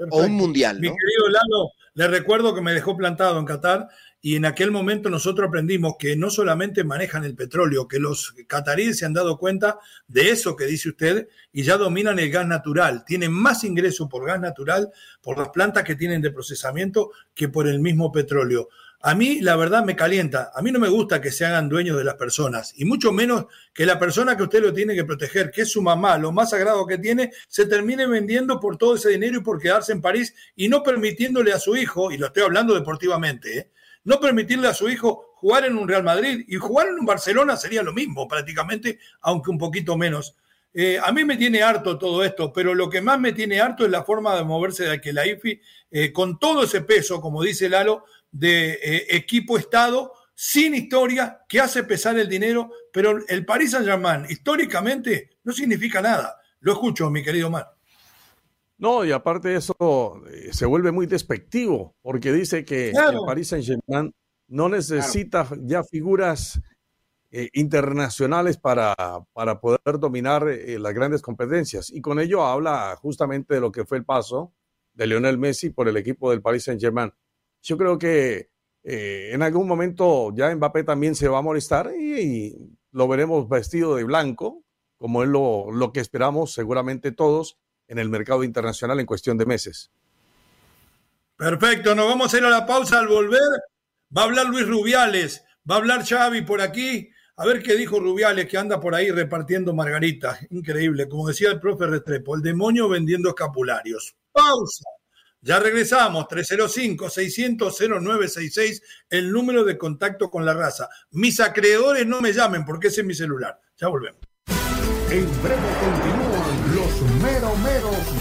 [0.09, 0.89] O un mundial, ¿no?
[0.91, 3.89] Mi querido Lalo, le recuerdo que me dejó plantado en Qatar
[4.21, 8.97] y en aquel momento nosotros aprendimos que no solamente manejan el petróleo, que los cataríes
[8.97, 13.05] se han dado cuenta de eso que dice usted y ya dominan el gas natural.
[13.05, 17.67] Tienen más ingreso por gas natural, por las plantas que tienen de procesamiento, que por
[17.67, 18.69] el mismo petróleo.
[19.01, 20.51] A mí, la verdad, me calienta.
[20.53, 23.45] A mí no me gusta que se hagan dueños de las personas, y mucho menos
[23.73, 26.49] que la persona que usted lo tiene que proteger, que es su mamá, lo más
[26.49, 30.35] sagrado que tiene, se termine vendiendo por todo ese dinero y por quedarse en París
[30.57, 33.71] y no permitiéndole a su hijo, y lo estoy hablando deportivamente, ¿eh?
[34.03, 37.55] No permitirle a su hijo jugar en un Real Madrid y jugar en un Barcelona
[37.55, 40.35] sería lo mismo prácticamente, aunque un poquito menos.
[40.73, 43.85] Eh, a mí me tiene harto todo esto, pero lo que más me tiene harto
[43.85, 47.41] es la forma de moverse de que la IFI, eh, con todo ese peso, como
[47.41, 53.71] dice Lalo, de eh, equipo-estado, sin historia, que hace pesar el dinero, pero el Paris
[53.71, 56.39] Saint-Germain históricamente no significa nada.
[56.59, 57.78] Lo escucho, mi querido Mar.
[58.79, 59.75] No, y aparte de eso,
[60.31, 64.13] eh, se vuelve muy despectivo, porque dice que el Paris Saint-Germain
[64.47, 66.61] no necesita ya figuras
[67.29, 68.95] eh, internacionales para,
[69.33, 71.89] para, poder dominar eh, las grandes competencias.
[71.89, 74.53] Y con ello habla justamente de lo que fue el paso
[74.93, 77.11] de Lionel Messi por el equipo del Paris Saint-Germain.
[77.61, 78.49] Yo creo que
[78.81, 82.55] en algún momento ya Mbappé también se va a molestar y,
[82.91, 84.63] lo veremos vestido de blanco,
[84.97, 89.45] como es lo, lo que esperamos seguramente todos en el mercado internacional en cuestión de
[89.45, 89.91] meses.
[91.35, 93.41] Perfecto, nos vamos a ir a la pausa al volver.
[94.15, 97.09] Va a hablar Luis Rubiales, va a hablar Xavi por aquí.
[97.35, 100.39] A ver qué dijo Rubiales, que anda por ahí repartiendo margaritas.
[100.51, 104.15] Increíble, como decía el profe Restrepo, el demonio vendiendo escapularios.
[104.31, 104.83] Pausa.
[105.41, 110.89] Ya regresamos, 305-600-0966, el número de contacto con la raza.
[111.11, 113.57] Mis acreedores no me llamen porque ese es mi celular.
[113.77, 114.19] Ya volvemos.
[115.09, 116.28] En breve meromeros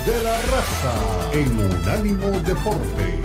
[0.08, 0.94] de la raza
[1.32, 3.20] en Unánimo Deportes.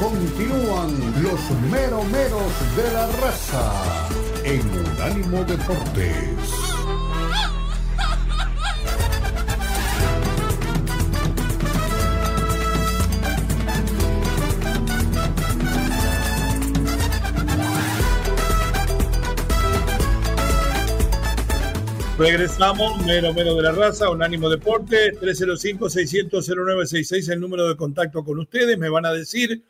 [0.00, 0.90] Continúan
[1.22, 1.40] los
[1.70, 4.08] meromeros de la raza
[4.42, 6.65] en Unánimo Deportes.
[22.18, 28.78] Regresamos, mero mero de la raza, Unánimo Deporte, 305-600-0966, el número de contacto con ustedes.
[28.78, 29.66] Me van a decir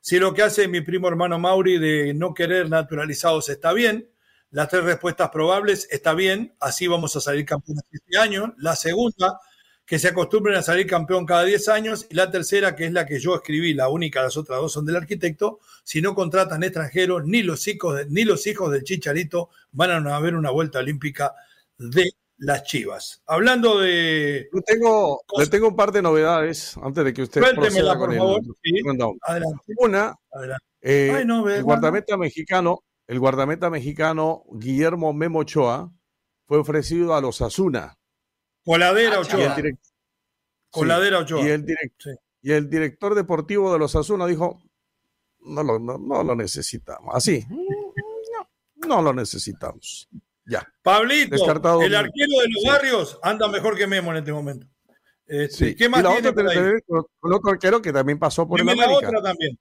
[0.00, 4.10] si lo que hace mi primo hermano Mauri de no querer naturalizados está bien.
[4.50, 8.56] Las tres respuestas probables está bien, así vamos a salir campeones este año.
[8.58, 9.38] La segunda,
[9.86, 12.08] que se acostumbren a salir campeón cada 10 años.
[12.10, 14.84] Y la tercera, que es la que yo escribí, la única, las otras dos son
[14.84, 20.08] del arquitecto, si no contratan extranjeros, ni los hijos, ni los hijos del Chicharito van
[20.08, 21.36] a haber una vuelta olímpica
[21.78, 23.22] de las Chivas.
[23.26, 24.48] Hablando de.
[24.52, 28.16] Yo tengo, le tengo un par de novedades antes de que usted proceda con por
[28.16, 28.40] favor.
[29.22, 29.74] Adelante.
[29.78, 30.14] Una,
[30.80, 35.92] eh, el guardameta mexicano, el guardameta mexicano Guillermo Memo Ochoa
[36.46, 37.96] fue ofrecido a los Asuna.
[38.64, 39.56] Coladera ah, Ochoa.
[40.70, 41.42] Coladera Ochoa.
[41.42, 41.64] Y el,
[42.42, 44.60] y el director deportivo de los Asuna dijo:
[45.40, 47.14] no lo, no, lo necesitamos.
[47.14, 47.44] Así.
[48.86, 50.08] no lo necesitamos.
[50.46, 50.66] Ya.
[50.82, 51.36] Pablito,
[51.82, 54.66] el arquero de los barrios anda mejor que Memo en este momento.
[55.26, 56.32] Este, ¿Qué más tiene
[56.86, 59.10] con otro arquero que también pasó por el América.
[59.22, 59.58] también.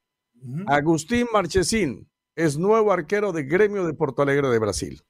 [0.67, 5.01] Agustín Marchesín es nuevo arquero de Gremio de Porto Alegre de Brasil.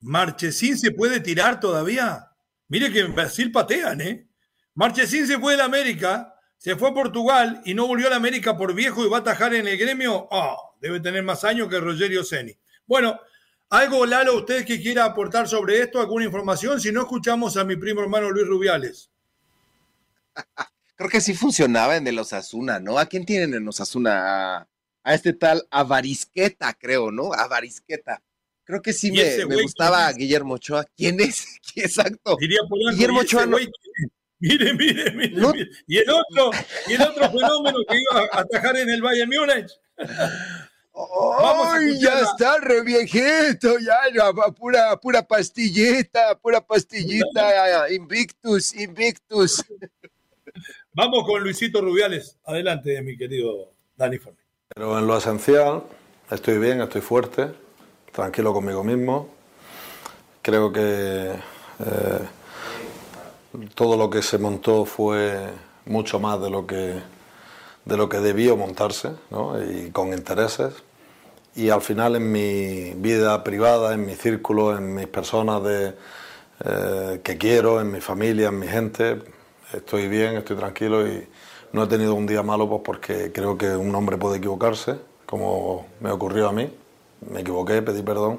[0.00, 2.30] Marchesín se puede tirar todavía.
[2.68, 4.28] Mire que en Brasil patean, ¿eh?
[4.74, 8.56] Marchesín se fue de América, se fue a Portugal y no volvió a la América
[8.56, 10.28] por viejo y va a atajar en el gremio.
[10.30, 12.52] Ah, debe tener más años que Rogerio Ceni.
[12.86, 13.18] Bueno,
[13.70, 16.00] ¿Algo, Lalo, usted que quiera aportar sobre esto?
[16.00, 16.80] ¿Alguna información?
[16.80, 19.10] Si no, escuchamos a mi primo hermano Luis Rubiales.
[20.96, 22.98] Creo que sí funcionaba en el Osasuna, ¿no?
[22.98, 24.68] ¿A quién tienen en Osasuna?
[25.04, 27.32] A, este tal Avarisqueta, creo, ¿no?
[27.32, 28.20] Avarisqueta.
[28.64, 30.84] Creo que sí me, gustaba Guillermo Ochoa.
[30.96, 31.46] ¿Quién es?
[31.76, 32.36] Exacto.
[32.36, 33.46] Guillermo Ochoa.
[34.40, 36.50] Mire, mire, mire, Y el otro,
[36.88, 39.70] y el otro fenómeno que iba a atajar en el Bayern Múnich.
[40.98, 43.78] ¡Ay, ya está re viejito!
[43.78, 49.64] Ya, pura, pura pastillita, pura pastillita, Invictus, Invictus.
[50.92, 52.36] Vamos con Luisito Rubiales.
[52.44, 54.38] Adelante, mi querido Dani Forni.
[54.74, 55.84] Pero en lo esencial,
[56.30, 57.52] estoy bien, estoy fuerte,
[58.10, 59.28] tranquilo conmigo mismo.
[60.42, 62.20] Creo que eh,
[63.74, 65.48] todo lo que se montó fue
[65.84, 67.00] mucho más de lo que
[67.84, 69.58] de lo que debió montarse ¿no?
[69.62, 70.74] y con intereses
[71.58, 75.92] y al final en mi vida privada, en mi círculo, en mis personas de,
[76.64, 79.20] eh, que quiero, en mi familia, en mi gente,
[79.72, 81.26] estoy bien, estoy tranquilo y
[81.72, 85.88] no he tenido un día malo pues porque creo que un hombre puede equivocarse, como
[85.98, 86.72] me ocurrió a mí,
[87.28, 88.38] me equivoqué, pedí perdón,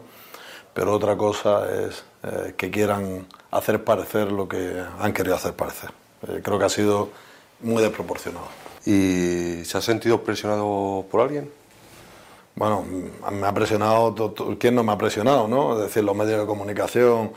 [0.73, 5.89] pero otra cosa es eh, que quieran hacer parecer lo que han querido hacer parecer.
[6.25, 7.10] Eh, creo que ha sido
[7.60, 8.47] muy desproporcionado.
[8.86, 11.59] ¿Y se ha sentido presionado por alguien?
[12.60, 12.86] Bueno,
[13.32, 15.48] me ha presionado, ¿quién no me ha presionado?
[15.48, 15.78] ¿no?
[15.78, 17.32] Es decir, los medios de comunicación,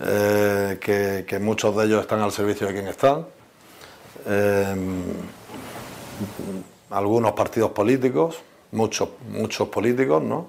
[0.00, 3.24] eh, que, muchos de ellos están al servicio de quien están,
[4.26, 5.02] em,
[6.90, 8.36] algunos partidos políticos,
[8.72, 10.48] muchos, muchos políticos, ¿no?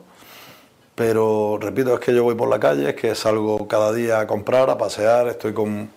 [0.93, 4.27] Pero repito, es que yo voy por la calle, es que salgo cada día a
[4.27, 5.89] comprar, a pasear, estoy con,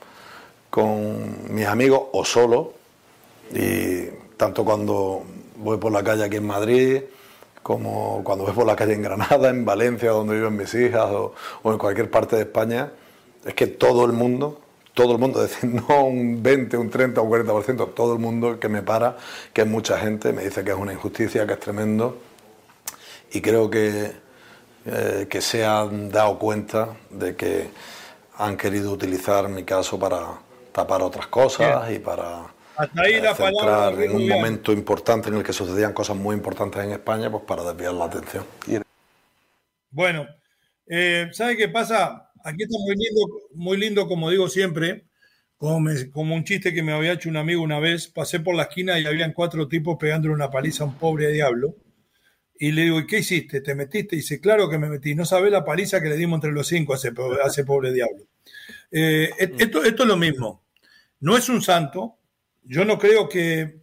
[0.70, 2.74] con mis amigos o solo,
[3.52, 4.04] y
[4.36, 5.24] tanto cuando
[5.56, 7.02] voy por la calle aquí en Madrid,
[7.62, 11.34] como cuando ves por la calle en Granada, en Valencia, donde viven mis hijas, o,
[11.64, 12.92] en cualquier parte de España,
[13.44, 14.60] es que todo el mundo,
[14.94, 18.58] todo el mundo, es decir, no un 20, un 30, un 40%, todo el mundo
[18.58, 19.16] que me para,
[19.52, 22.18] que es mucha gente, me dice que es una injusticia, que es tremendo,
[23.32, 24.12] y creo que,
[24.86, 27.70] eh, que se han dado cuenta de que
[28.38, 30.40] han querido utilizar mi caso para
[30.72, 35.42] tapar otras cosas y para hasta ahí la centrar en un momento importante en el
[35.42, 38.44] que sucedían cosas muy importantes en España, pues para desviar la atención.
[39.90, 40.26] Bueno,
[40.86, 42.30] eh, ¿sabe qué pasa?
[42.42, 43.20] Aquí está muy lindo,
[43.52, 45.04] muy lindo, como digo siempre,
[45.58, 48.08] como, como, un chiste que me había hecho un amigo una vez.
[48.08, 51.76] Pasé por la esquina y habían cuatro tipos pegándole una paliza a un pobre diablo.
[52.58, 53.60] Y le digo, ¿y qué hiciste?
[53.60, 54.16] ¿Te metiste?
[54.16, 55.14] Y dice, claro que me metí.
[55.14, 57.92] No sabes la paliza que le dimos entre los cinco a ese, a ese pobre
[57.92, 58.24] diablo.
[58.90, 60.62] Eh, esto, esto es lo mismo.
[61.20, 62.19] No es un santo.
[62.62, 63.80] Yo no creo que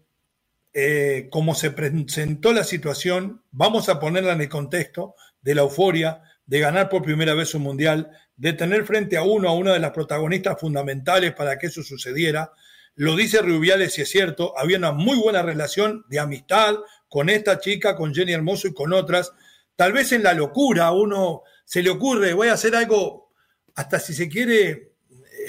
[0.80, 6.22] eh, como se presentó la situación, vamos a ponerla en el contexto de la euforia,
[6.46, 9.80] de ganar por primera vez un mundial, de tener frente a uno a una de
[9.80, 12.52] las protagonistas fundamentales para que eso sucediera.
[12.94, 16.76] Lo dice Rubiales y es cierto, había una muy buena relación de amistad
[17.10, 19.34] con esta chica, con Jenny Hermoso y con otras.
[19.76, 23.32] Tal vez en la locura a uno se le ocurre, voy a hacer algo,
[23.74, 24.94] hasta si se quiere,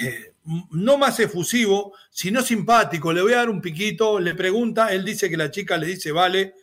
[0.00, 0.27] eh,
[0.70, 5.28] no más efusivo, sino simpático, le voy a dar un piquito, le pregunta, él dice
[5.28, 6.54] que la chica le dice, vale,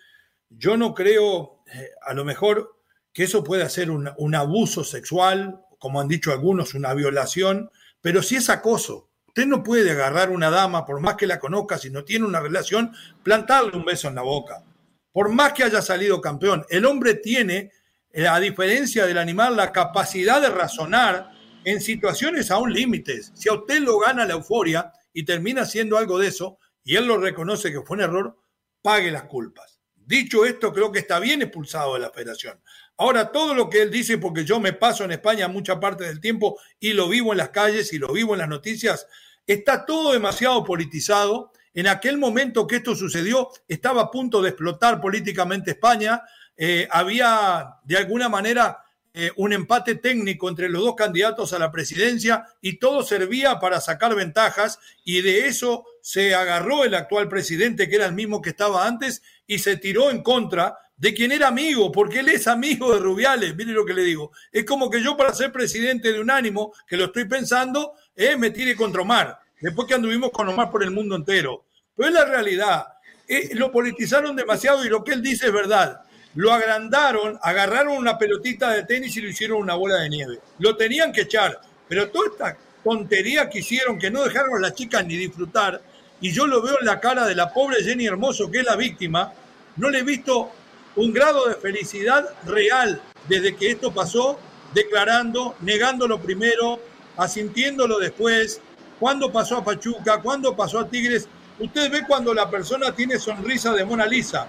[0.50, 2.80] yo no creo, eh, a lo mejor,
[3.14, 7.70] que eso pueda ser un, un abuso sexual, como han dicho algunos, una violación,
[8.02, 9.10] pero si es acoso.
[9.28, 12.40] Usted no puede agarrar una dama, por más que la conozca, si no tiene una
[12.40, 14.64] relación, plantarle un beso en la boca.
[15.12, 17.72] Por más que haya salido campeón, el hombre tiene,
[18.12, 21.35] eh, a diferencia del animal, la capacidad de razonar
[21.66, 23.32] en situaciones aún límites.
[23.36, 27.08] Si a usted lo gana la euforia y termina haciendo algo de eso, y él
[27.08, 28.38] lo reconoce que fue un error,
[28.82, 29.80] pague las culpas.
[29.96, 32.62] Dicho esto, creo que está bien expulsado de la federación.
[32.98, 36.22] Ahora, todo lo que él dice, porque yo me paso en España mucha parte del
[36.22, 39.08] tiempo y lo vivo en las calles y lo vivo en las noticias,
[39.48, 41.52] está todo demasiado politizado.
[41.74, 46.22] En aquel momento que esto sucedió, estaba a punto de explotar políticamente España.
[46.56, 48.85] Eh, había, de alguna manera,
[49.18, 53.80] eh, un empate técnico entre los dos candidatos a la presidencia y todo servía para
[53.80, 58.50] sacar ventajas y de eso se agarró el actual presidente, que era el mismo que
[58.50, 62.94] estaba antes, y se tiró en contra de quien era amigo, porque él es amigo
[62.94, 64.32] de Rubiales, mire lo que le digo.
[64.52, 68.36] Es como que yo para ser presidente de un ánimo, que lo estoy pensando, eh,
[68.36, 71.64] me tire contra Omar, después que anduvimos con Omar por el mundo entero.
[71.96, 72.86] Pero es la realidad.
[73.28, 76.02] Eh, lo politizaron demasiado y lo que él dice es verdad.
[76.36, 80.40] Lo agrandaron, agarraron una pelotita de tenis y lo hicieron una bola de nieve.
[80.60, 84.76] Lo tenían que echar, pero toda esta tontería que hicieron, que no dejaron a las
[84.76, 85.82] chicas ni disfrutar,
[86.22, 88.76] y yo lo veo en la cara de la pobre Jenny Hermoso, que es la
[88.76, 89.34] víctima,
[89.78, 90.52] no le he visto
[90.96, 94.40] un grado de felicidad real desde que esto pasó,
[94.74, 96.80] declarando, negándolo primero,
[97.18, 98.62] asintiéndolo después,
[99.00, 101.28] cuando pasó a Pachuca, cuando pasó a Tigres.
[101.60, 104.48] Usted ve cuando la persona tiene sonrisa de Mona Lisa,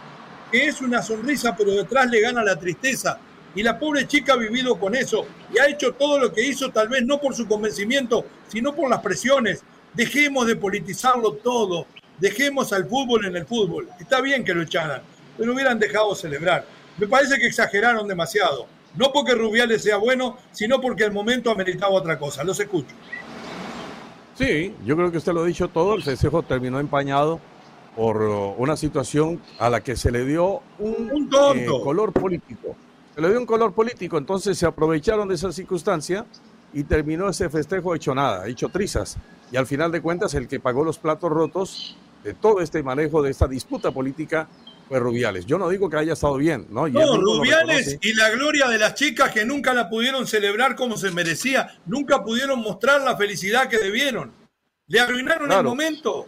[0.50, 3.18] que es una sonrisa, pero detrás le gana la tristeza.
[3.54, 6.70] Y la pobre chica ha vivido con eso y ha hecho todo lo que hizo,
[6.70, 9.62] tal vez no por su convencimiento, sino por las presiones.
[9.94, 11.86] Dejemos de politizarlo todo,
[12.18, 13.88] dejemos al fútbol en el fútbol.
[13.98, 15.00] Está bien que lo echaran,
[15.38, 16.66] pero hubieran dejado celebrar.
[16.98, 18.66] Me parece que exageraron demasiado.
[18.94, 22.44] No porque Rubiales sea bueno, sino porque el momento ameritaba otra cosa.
[22.44, 22.94] Los escucho.
[24.34, 25.94] Sí, yo creo que usted lo ha dicho todo.
[25.94, 27.40] El festejo terminó empañado
[27.96, 32.76] por uh, una situación a la que se le dio un, eh, color político.
[33.14, 36.26] Se le dio un color político, entonces se aprovecharon de esa circunstancia
[36.74, 39.16] y terminó ese festejo hecho nada, hecho trizas.
[39.50, 43.22] Y al final de cuentas, el que pagó los platos rotos de todo este manejo
[43.22, 44.46] de esta disputa política
[44.88, 45.46] fue Rubiales.
[45.46, 46.86] Yo no digo que haya estado bien, ¿no?
[46.88, 51.10] no, Rubiales y la gloria de las chicas que nunca la pudieron celebrar como se
[51.10, 54.32] merecía, nunca pudieron mostrar la felicidad que debieron.
[54.88, 56.26] Le arruinaron el momento.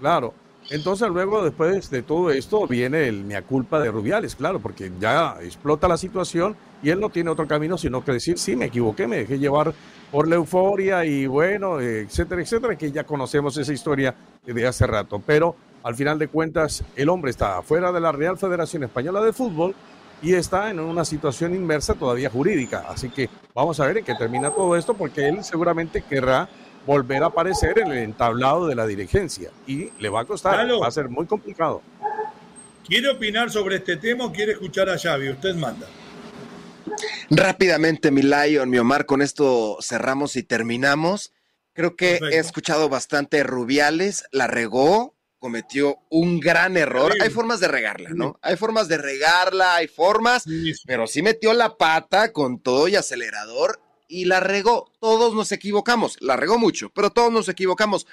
[0.00, 0.34] Claro.
[0.70, 5.36] Entonces luego después de todo esto viene el mea culpa de Rubiales, claro, porque ya
[5.40, 9.06] explota la situación y él no tiene otro camino sino que decir, sí, me equivoqué,
[9.06, 9.72] me dejé llevar
[10.12, 15.22] por la euforia y bueno, etcétera, etcétera, que ya conocemos esa historia de hace rato.
[15.24, 19.32] Pero al final de cuentas, el hombre está fuera de la Real Federación Española de
[19.32, 19.74] Fútbol
[20.20, 22.84] y está en una situación inmersa todavía jurídica.
[22.88, 26.48] Así que vamos a ver en qué termina todo esto, porque él seguramente querrá
[26.88, 30.86] volver a aparecer en el entablado de la dirigencia y le va a costar, va
[30.86, 31.82] a ser muy complicado.
[32.86, 35.28] ¿Quiere opinar sobre este tema o quiere escuchar a Xavi?
[35.28, 35.86] Usted manda.
[37.28, 41.34] Rápidamente, mi Lion, mi Omar, con esto cerramos y terminamos.
[41.74, 47.12] Creo que he escuchado bastante Rubiales, la regó, cometió un gran error.
[47.20, 48.38] Hay formas de regarla, ¿no?
[48.40, 50.44] Hay formas de regarla, hay formas,
[50.86, 53.78] pero sí metió la pata con todo y acelerador
[54.08, 54.90] y la regó.
[55.00, 58.06] Todos nos equivocamos, la regó mucho, pero todos nos equivocamos.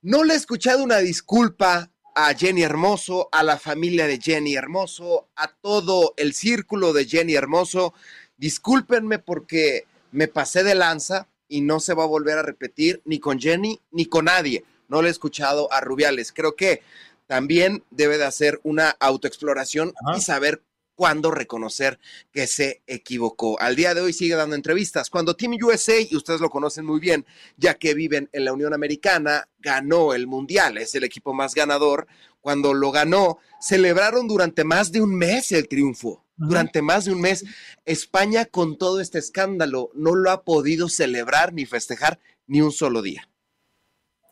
[0.00, 5.28] No le he escuchado una disculpa a Jenny Hermoso, a la familia de Jenny Hermoso,
[5.36, 7.92] a todo el círculo de Jenny Hermoso.
[8.36, 13.18] Discúlpenme porque me pasé de lanza y no se va a volver a repetir ni
[13.18, 16.32] con Jenny ni con nadie no le he escuchado a Rubiales.
[16.32, 16.82] Creo que
[17.26, 20.62] también debe de hacer una autoexploración y saber
[21.00, 21.98] cuándo reconocer
[22.30, 23.58] que se equivocó.
[23.58, 25.08] Al día de hoy sigue dando entrevistas.
[25.08, 27.24] Cuando Team USA, y ustedes lo conocen muy bien,
[27.56, 32.06] ya que viven en la Unión Americana, ganó el Mundial, es el equipo más ganador.
[32.42, 36.26] Cuando lo ganó, celebraron durante más de un mes el triunfo.
[36.36, 37.46] Durante más de un mes,
[37.86, 43.00] España con todo este escándalo no lo ha podido celebrar ni festejar ni un solo
[43.00, 43.29] día.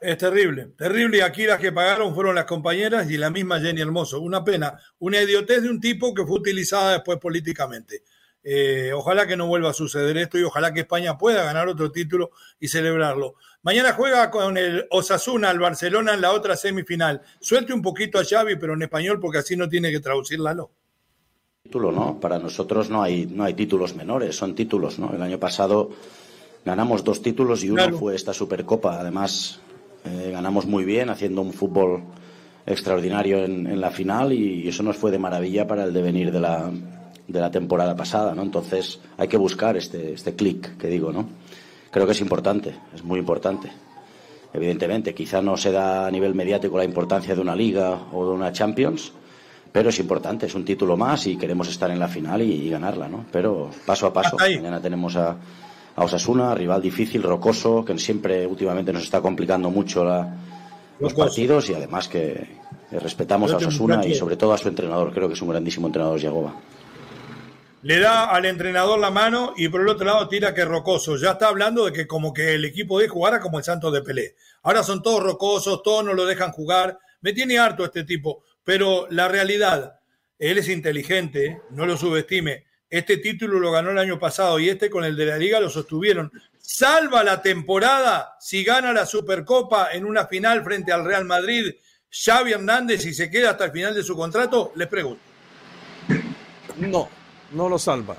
[0.01, 1.19] Es terrible, terrible.
[1.19, 4.21] Y aquí las que pagaron fueron las compañeras y la misma Jenny Hermoso.
[4.21, 8.03] Una pena, una idiotez de un tipo que fue utilizada después políticamente.
[8.43, 11.91] Eh, ojalá que no vuelva a suceder esto y ojalá que España pueda ganar otro
[11.91, 12.31] título
[12.61, 13.35] y celebrarlo.
[13.63, 17.21] Mañana juega con el Osasuna, el Barcelona en la otra semifinal.
[17.41, 20.71] Suelte un poquito a Xavi, pero en español porque así no tiene que traducirla, ¿no?
[21.65, 22.21] Título, ¿no?
[22.21, 25.13] Para nosotros no hay, no hay títulos menores, son títulos, ¿no?
[25.13, 25.91] El año pasado
[26.65, 29.01] ganamos dos títulos y uno fue esta Supercopa.
[29.01, 29.61] Además,
[30.05, 32.03] eh, ganamos muy bien, haciendo un fútbol
[32.67, 36.71] extraordinario en, la final y eso nos fue de maravilla para el devenir de la,
[37.27, 38.43] de la temporada pasada, ¿no?
[38.43, 41.29] Entonces hay que buscar este, este clic que digo, ¿no?
[41.91, 43.71] Creo que es importante, es muy importante.
[44.53, 48.33] Evidentemente, quizá no se da a nivel mediático la importancia de una liga o de
[48.33, 49.13] una Champions,
[49.73, 53.09] pero es importante, es un título más y queremos estar en la final y, ganarla,
[53.09, 53.27] ¿no?
[53.31, 54.37] Pero paso a paso.
[54.39, 55.37] Mañana tenemos a,
[55.99, 60.05] a Osasuna, rival difícil, rocoso, que siempre últimamente nos está complicando mucho
[61.01, 62.57] los partidos y además que,
[62.93, 65.13] respetamos a Osasuna y sobre todo a su entrenador.
[65.13, 66.55] Creo que es un grandísimo entrenador, Yagoba.
[67.83, 71.17] Le da al entrenador la mano y por el otro lado tira que rocoso.
[71.17, 74.03] Ya está hablando de que como que el equipo de jugara como el Santos de
[74.03, 74.37] Pelé.
[74.63, 76.99] Ahora son todos rocosos, todos no lo dejan jugar.
[77.21, 79.99] Me tiene harto este tipo, pero la realidad,
[80.39, 82.68] él es inteligente, no lo subestime.
[82.91, 85.69] Este título lo ganó el año pasado y este con el de la liga lo
[85.69, 86.33] sostuvieron.
[86.59, 91.75] Salva la temporada si gana la Supercopa en una final frente al Real Madrid.
[92.11, 95.21] Xavi Hernández, si se queda hasta el final de su contrato, le pregunto.
[96.79, 97.09] No,
[97.53, 98.17] no lo salva.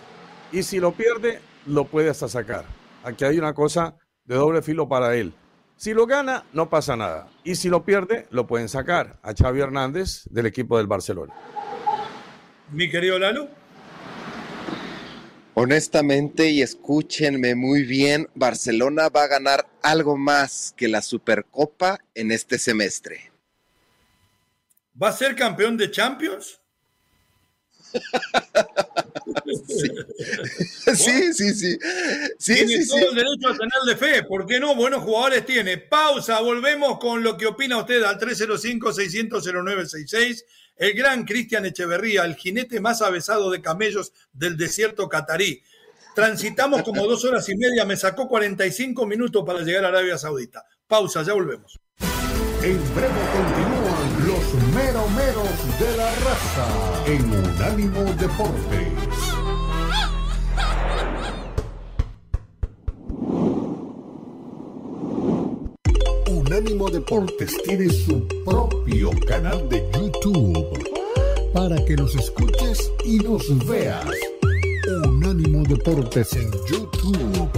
[0.51, 2.65] Y si lo pierde, lo puede hasta sacar.
[3.03, 3.95] Aquí hay una cosa
[4.25, 5.33] de doble filo para él.
[5.77, 7.29] Si lo gana, no pasa nada.
[7.43, 11.33] Y si lo pierde, lo pueden sacar a Xavi Hernández del equipo del Barcelona.
[12.71, 13.58] Mi querido Lalo.
[15.61, 22.31] Honestamente, y escúchenme muy bien, Barcelona va a ganar algo más que la Supercopa en
[22.31, 23.29] este semestre.
[25.03, 26.61] ¿Va a ser campeón de Champions?
[30.95, 31.77] sí, sí, sí.
[32.37, 32.53] sí.
[32.53, 33.55] tiene todo el derecho a
[33.97, 34.23] fe.
[34.23, 34.75] ¿Por qué no?
[34.75, 35.77] Buenos jugadores tiene.
[35.77, 36.39] Pausa.
[36.39, 40.45] Volvemos con lo que opina usted al 305-600-0966
[40.79, 45.61] el gran Cristian Echeverría, el jinete más avesado de camellos del desierto catarí.
[46.15, 50.65] Transitamos como dos horas y media, me sacó 45 minutos para llegar a Arabia Saudita.
[50.87, 51.79] Pausa, ya volvemos.
[52.63, 58.98] En breve continúan los meromeros de la raza en Unánimo Deportes.
[66.49, 70.67] Unánimo Deportes tiene su propio canal de YouTube
[71.53, 74.03] para que nos escuches y nos veas.
[75.05, 77.51] Unánimo Deportes en YouTube.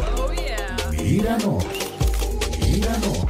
[0.92, 1.64] Míranos,
[2.68, 3.26] míranos.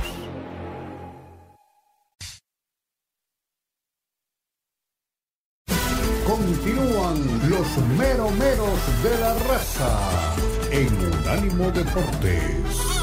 [6.26, 10.36] Continúan los meromeros de la raza
[10.72, 13.01] en Unánimo Deportes.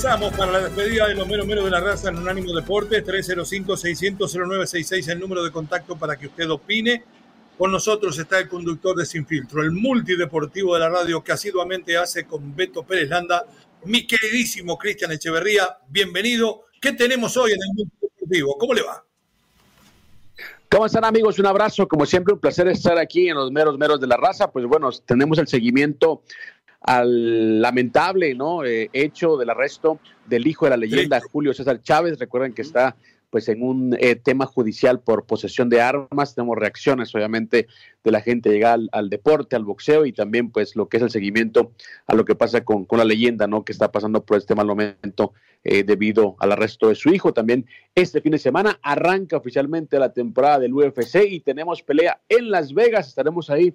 [0.00, 5.08] Regresamos para la despedida de los meros meros de la raza en Unánimo Deportes, 305-600-0966,
[5.08, 7.02] el número de contacto para que usted opine.
[7.58, 11.96] Con nosotros está el conductor de Sin Filtro, el multideportivo de la radio que asiduamente
[11.96, 13.44] hace con Beto Pérez Landa,
[13.86, 15.78] mi queridísimo Cristian Echeverría.
[15.88, 16.66] Bienvenido.
[16.80, 18.56] ¿Qué tenemos hoy en el multideportivo?
[18.56, 19.04] ¿Cómo le va?
[20.70, 21.40] ¿Cómo están amigos?
[21.40, 24.52] Un abrazo, como siempre, un placer estar aquí en los meros meros de la raza.
[24.52, 26.22] Pues bueno, tenemos el seguimiento
[26.80, 28.64] al lamentable ¿no?
[28.64, 32.18] Eh, hecho del arresto del hijo de la leyenda, Julio César Chávez.
[32.18, 32.96] Recuerden que está
[33.30, 36.34] pues en un eh, tema judicial por posesión de armas.
[36.34, 37.66] Tenemos reacciones, obviamente,
[38.02, 41.10] de la gente llegada al, deporte, al boxeo y también pues lo que es el
[41.10, 41.72] seguimiento
[42.06, 43.64] a lo que pasa con, con la leyenda, ¿no?
[43.64, 47.32] Que está pasando por este mal momento eh, debido al arresto de su hijo.
[47.32, 52.50] También este fin de semana arranca oficialmente la temporada del UFC y tenemos pelea en
[52.50, 53.08] Las Vegas.
[53.08, 53.74] Estaremos ahí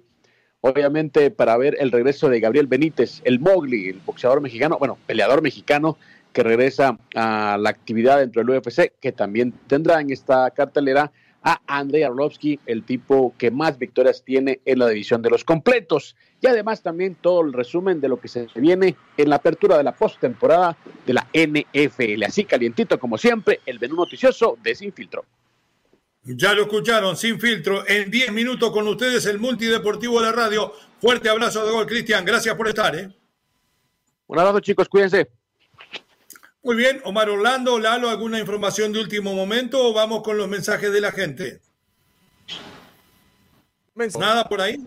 [0.66, 5.42] obviamente para ver el regreso de Gabriel Benítez, el Mowgli, el boxeador mexicano, bueno, peleador
[5.42, 5.98] mexicano
[6.32, 11.12] que regresa a la actividad dentro del UFC, que también tendrá en esta cartelera
[11.42, 16.16] a Andrei Arlovsky, el tipo que más victorias tiene en la división de los completos.
[16.40, 19.84] Y además también todo el resumen de lo que se viene en la apertura de
[19.84, 22.22] la postemporada de la NFL.
[22.24, 25.26] Así calientito como siempre, el menú noticioso de Sin Filtro.
[26.24, 30.72] Ya lo escucharon, Sin Filtro, en 10 minutos con ustedes el multideportivo de la radio.
[31.00, 32.24] Fuerte abrazo de gol, Cristian.
[32.24, 32.96] Gracias por estar.
[32.96, 33.10] ¿eh?
[34.26, 34.88] Un abrazo, chicos.
[34.88, 35.30] Cuídense.
[36.62, 40.90] Muy bien, Omar Orlando, Lalo, ¿alguna información de último momento o vamos con los mensajes
[40.90, 41.60] de la gente?
[44.18, 44.82] ¿Nada por ahí?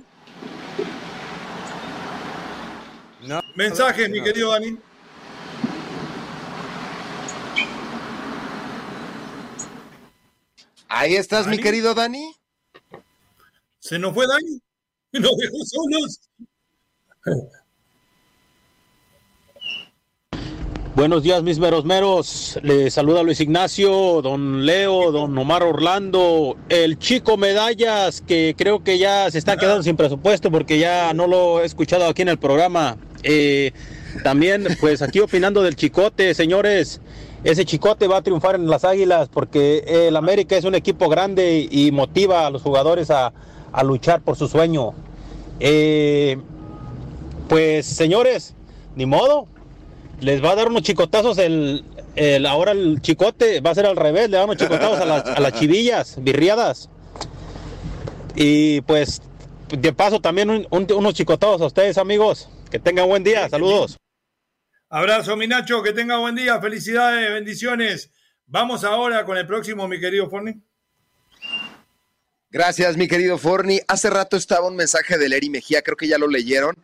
[3.53, 4.75] Mensajes, mi querido Dani.
[10.89, 12.33] Ahí estás, mi querido Dani.
[13.79, 14.61] ¿Se nos fue Dani?
[15.13, 16.19] Nos dejó solos.
[20.95, 22.59] Buenos días, mis meros meros.
[22.63, 28.97] Les saluda Luis Ignacio, don Leo, don Omar Orlando, el chico medallas, que creo que
[28.97, 32.39] ya se está quedando sin presupuesto porque ya no lo he escuchado aquí en el
[32.39, 32.97] programa.
[33.23, 33.73] Eh,
[34.23, 37.01] también, pues aquí opinando del chicote, señores.
[37.43, 41.67] Ese chicote va a triunfar en las águilas porque el América es un equipo grande
[41.69, 43.31] y motiva a los jugadores a,
[43.71, 44.93] a luchar por su sueño.
[45.59, 46.37] Eh,
[47.47, 48.55] pues, señores,
[48.95, 49.47] ni modo,
[50.19, 51.85] les va a dar unos chicotazos el,
[52.15, 54.99] el, ahora el chicote, va a ser al revés, le va a dar unos chicotazos
[54.99, 56.89] a las, a las chivillas, birriadas.
[58.35, 59.21] Y pues
[59.69, 63.97] de paso también un, un, unos chicotazos a ustedes amigos, que tengan buen día, saludos.
[64.89, 68.09] Abrazo mi Nacho, que tenga buen día, felicidades, bendiciones.
[68.45, 70.61] Vamos ahora con el próximo, mi querido Forni.
[72.49, 73.81] Gracias, mi querido Forni.
[73.87, 76.75] Hace rato estaba un mensaje de Leri Mejía, creo que ya lo leyeron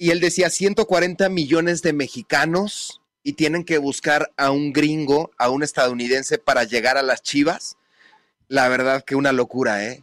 [0.00, 5.50] y él decía 140 millones de mexicanos y tienen que buscar a un gringo, a
[5.50, 7.76] un estadounidense para llegar a las Chivas.
[8.48, 10.02] La verdad que una locura, ¿eh?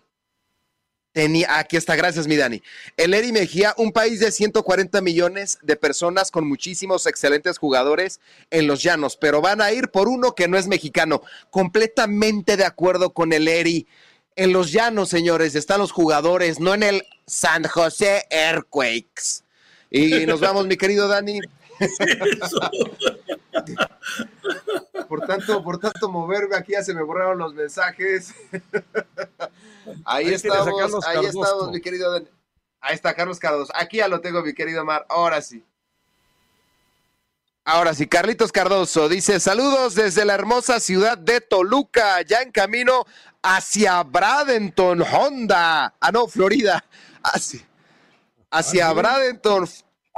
[1.49, 2.61] Aquí está, gracias mi Dani.
[2.95, 8.19] El Eri Mejía, un país de 140 millones de personas con muchísimos excelentes jugadores
[8.51, 11.23] en los llanos, pero van a ir por uno que no es mexicano.
[11.49, 13.87] Completamente de acuerdo con el Eri.
[14.35, 19.43] En los llanos, señores, están los jugadores, no en el San José Earthquakes.
[19.89, 21.39] Y nos vamos, mi querido Dani.
[25.07, 28.33] por tanto, por tanto moverme aquí ya se me borraron los mensajes.
[30.05, 32.21] ahí, estamos, ahí estamos, mi querido.
[32.79, 33.73] Ahí está Carlos Cardoso.
[33.75, 35.05] Aquí ya lo tengo, mi querido Mar.
[35.09, 35.63] Ahora sí.
[37.65, 43.05] Ahora sí, Carlitos Cardoso dice, saludos desde la hermosa ciudad de Toluca, ya en camino
[43.41, 45.93] hacia Bradenton, Honda.
[45.99, 46.85] Ah, no, Florida.
[47.21, 47.59] Hacia,
[48.51, 49.67] hacia Bradenton.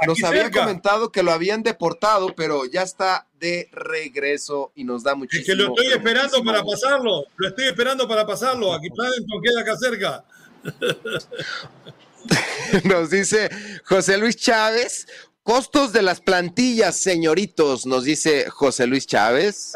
[0.06, 5.14] Nos había comentado que lo habían deportado, pero ya está de regreso y nos da
[5.14, 5.42] muchísimo.
[5.42, 7.24] Es que lo estoy esperando para pasarlo.
[7.36, 8.72] Lo estoy esperando para pasarlo.
[8.72, 10.24] Aquí Bradenton queda acá cerca.
[12.84, 13.50] nos dice
[13.84, 15.06] José Luis Chávez.
[15.42, 19.72] Costos de las plantillas, señoritos, nos dice José Luis Chávez.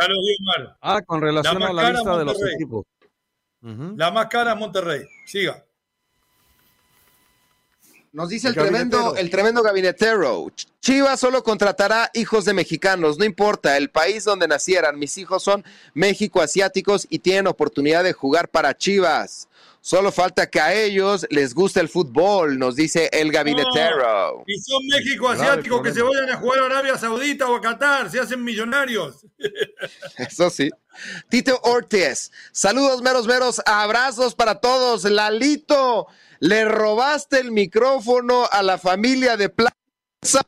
[0.82, 2.84] Ah, con relación a la lista de los equipos.
[3.96, 5.02] La más cara es Monterrey.
[5.26, 5.64] Siga.
[8.14, 10.46] Nos dice el, el tremendo, el tremendo gabinetero.
[10.80, 14.96] Chivas solo contratará hijos de mexicanos, no importa el país donde nacieran.
[15.00, 19.48] Mis hijos son México asiáticos y tienen oportunidad de jugar para Chivas.
[19.80, 24.44] Solo falta que a ellos les guste el fútbol, nos dice el gabinetero.
[24.46, 28.10] y son México asiáticos que se vayan a jugar a Arabia Saudita o a Qatar,
[28.10, 29.26] se hacen millonarios.
[30.16, 30.70] Eso sí.
[31.28, 35.04] Tito Ortiz, saludos meros meros, abrazos para todos.
[35.04, 36.06] Lalito,
[36.44, 39.72] le robaste el micrófono a la familia de Plaza.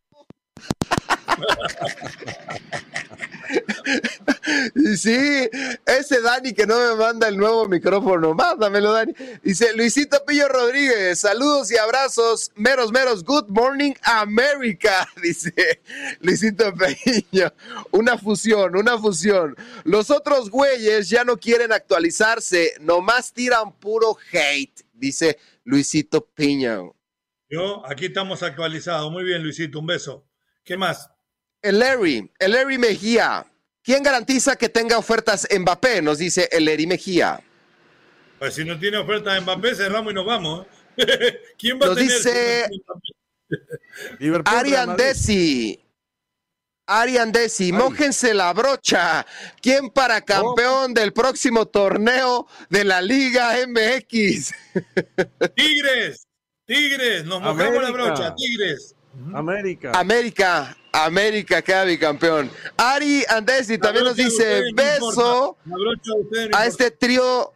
[4.75, 5.49] y sí,
[5.87, 9.15] ese Dani que no me manda el nuevo micrófono, mándamelo, Dani.
[9.43, 15.81] Dice Luisito Pillo Rodríguez, saludos y abrazos, meros, meros, good morning, America, dice
[16.21, 17.55] Luisito Pillo.
[17.93, 19.57] Una fusión, una fusión.
[19.85, 26.79] Los otros güeyes ya no quieren actualizarse, nomás tiran puro hate, dice Luisito Piña.
[27.51, 29.11] Yo, aquí estamos actualizados.
[29.11, 30.25] Muy bien, Luisito, un beso.
[30.65, 31.11] ¿Qué más?
[31.61, 33.45] El Larry, el Larry Mejía.
[33.83, 36.03] ¿Quién garantiza que tenga ofertas Mbappé?
[36.03, 37.41] Nos dice el Larry Mejía.
[38.39, 40.67] Pues si no tiene ofertas Mbappé, cerramos y nos vamos.
[41.59, 42.13] ¿Quién va nos a tener?
[42.13, 42.69] dice
[44.45, 44.97] Arian
[46.87, 47.01] Desi.
[47.01, 49.27] Arian Desi, mójense la brocha.
[49.61, 54.53] ¿Quién para campeón del próximo torneo de la Liga MX?
[55.55, 56.27] Tigres.
[56.65, 58.95] Tigres, nos mojamos la brocha, Tigres.
[59.35, 59.93] América.
[59.95, 62.51] América, América queda bicampeón.
[62.77, 65.57] Ari Andesi también nos dice beso
[66.53, 67.53] a este trío,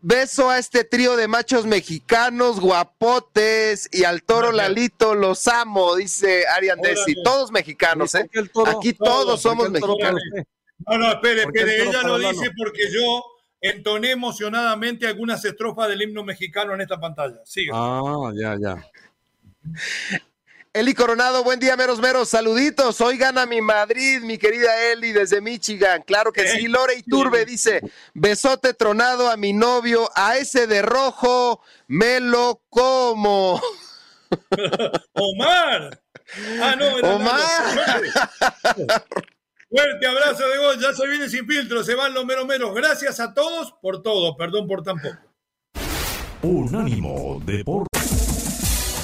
[0.00, 6.44] beso a este trío de machos mexicanos, guapotes y al toro Lalito, los amo, dice
[6.46, 7.14] Ari Andesi.
[7.22, 8.28] Todos mexicanos, ¿eh?
[8.66, 10.20] Aquí todos somos mexicanos.
[10.86, 13.24] No, no, espere, espere, ella lo dice porque yo
[13.60, 17.40] entoné emocionadamente algunas estrofas del himno mexicano en esta pantalla.
[17.44, 17.72] Sigue.
[17.74, 18.86] Ah, ya, ya.
[20.78, 22.28] Eli Coronado, buen día, meros meros.
[22.28, 23.00] Saluditos.
[23.00, 26.04] Hoy gana mi Madrid, mi querida Eli, desde Michigan.
[26.06, 26.68] Claro que sí.
[26.68, 27.80] Lore Iturbe dice:
[28.14, 33.60] besote tronado a mi novio, a ese de rojo, me lo como.
[35.14, 36.00] Omar.
[36.62, 37.40] Ah, no, Omar.
[39.68, 42.72] Fuerte abrazo de gol, ya se viene sin filtro, se van los meros meros.
[42.72, 45.18] Gracias a todos por todo, perdón por tan poco.
[46.42, 48.17] Unánimo Deportes.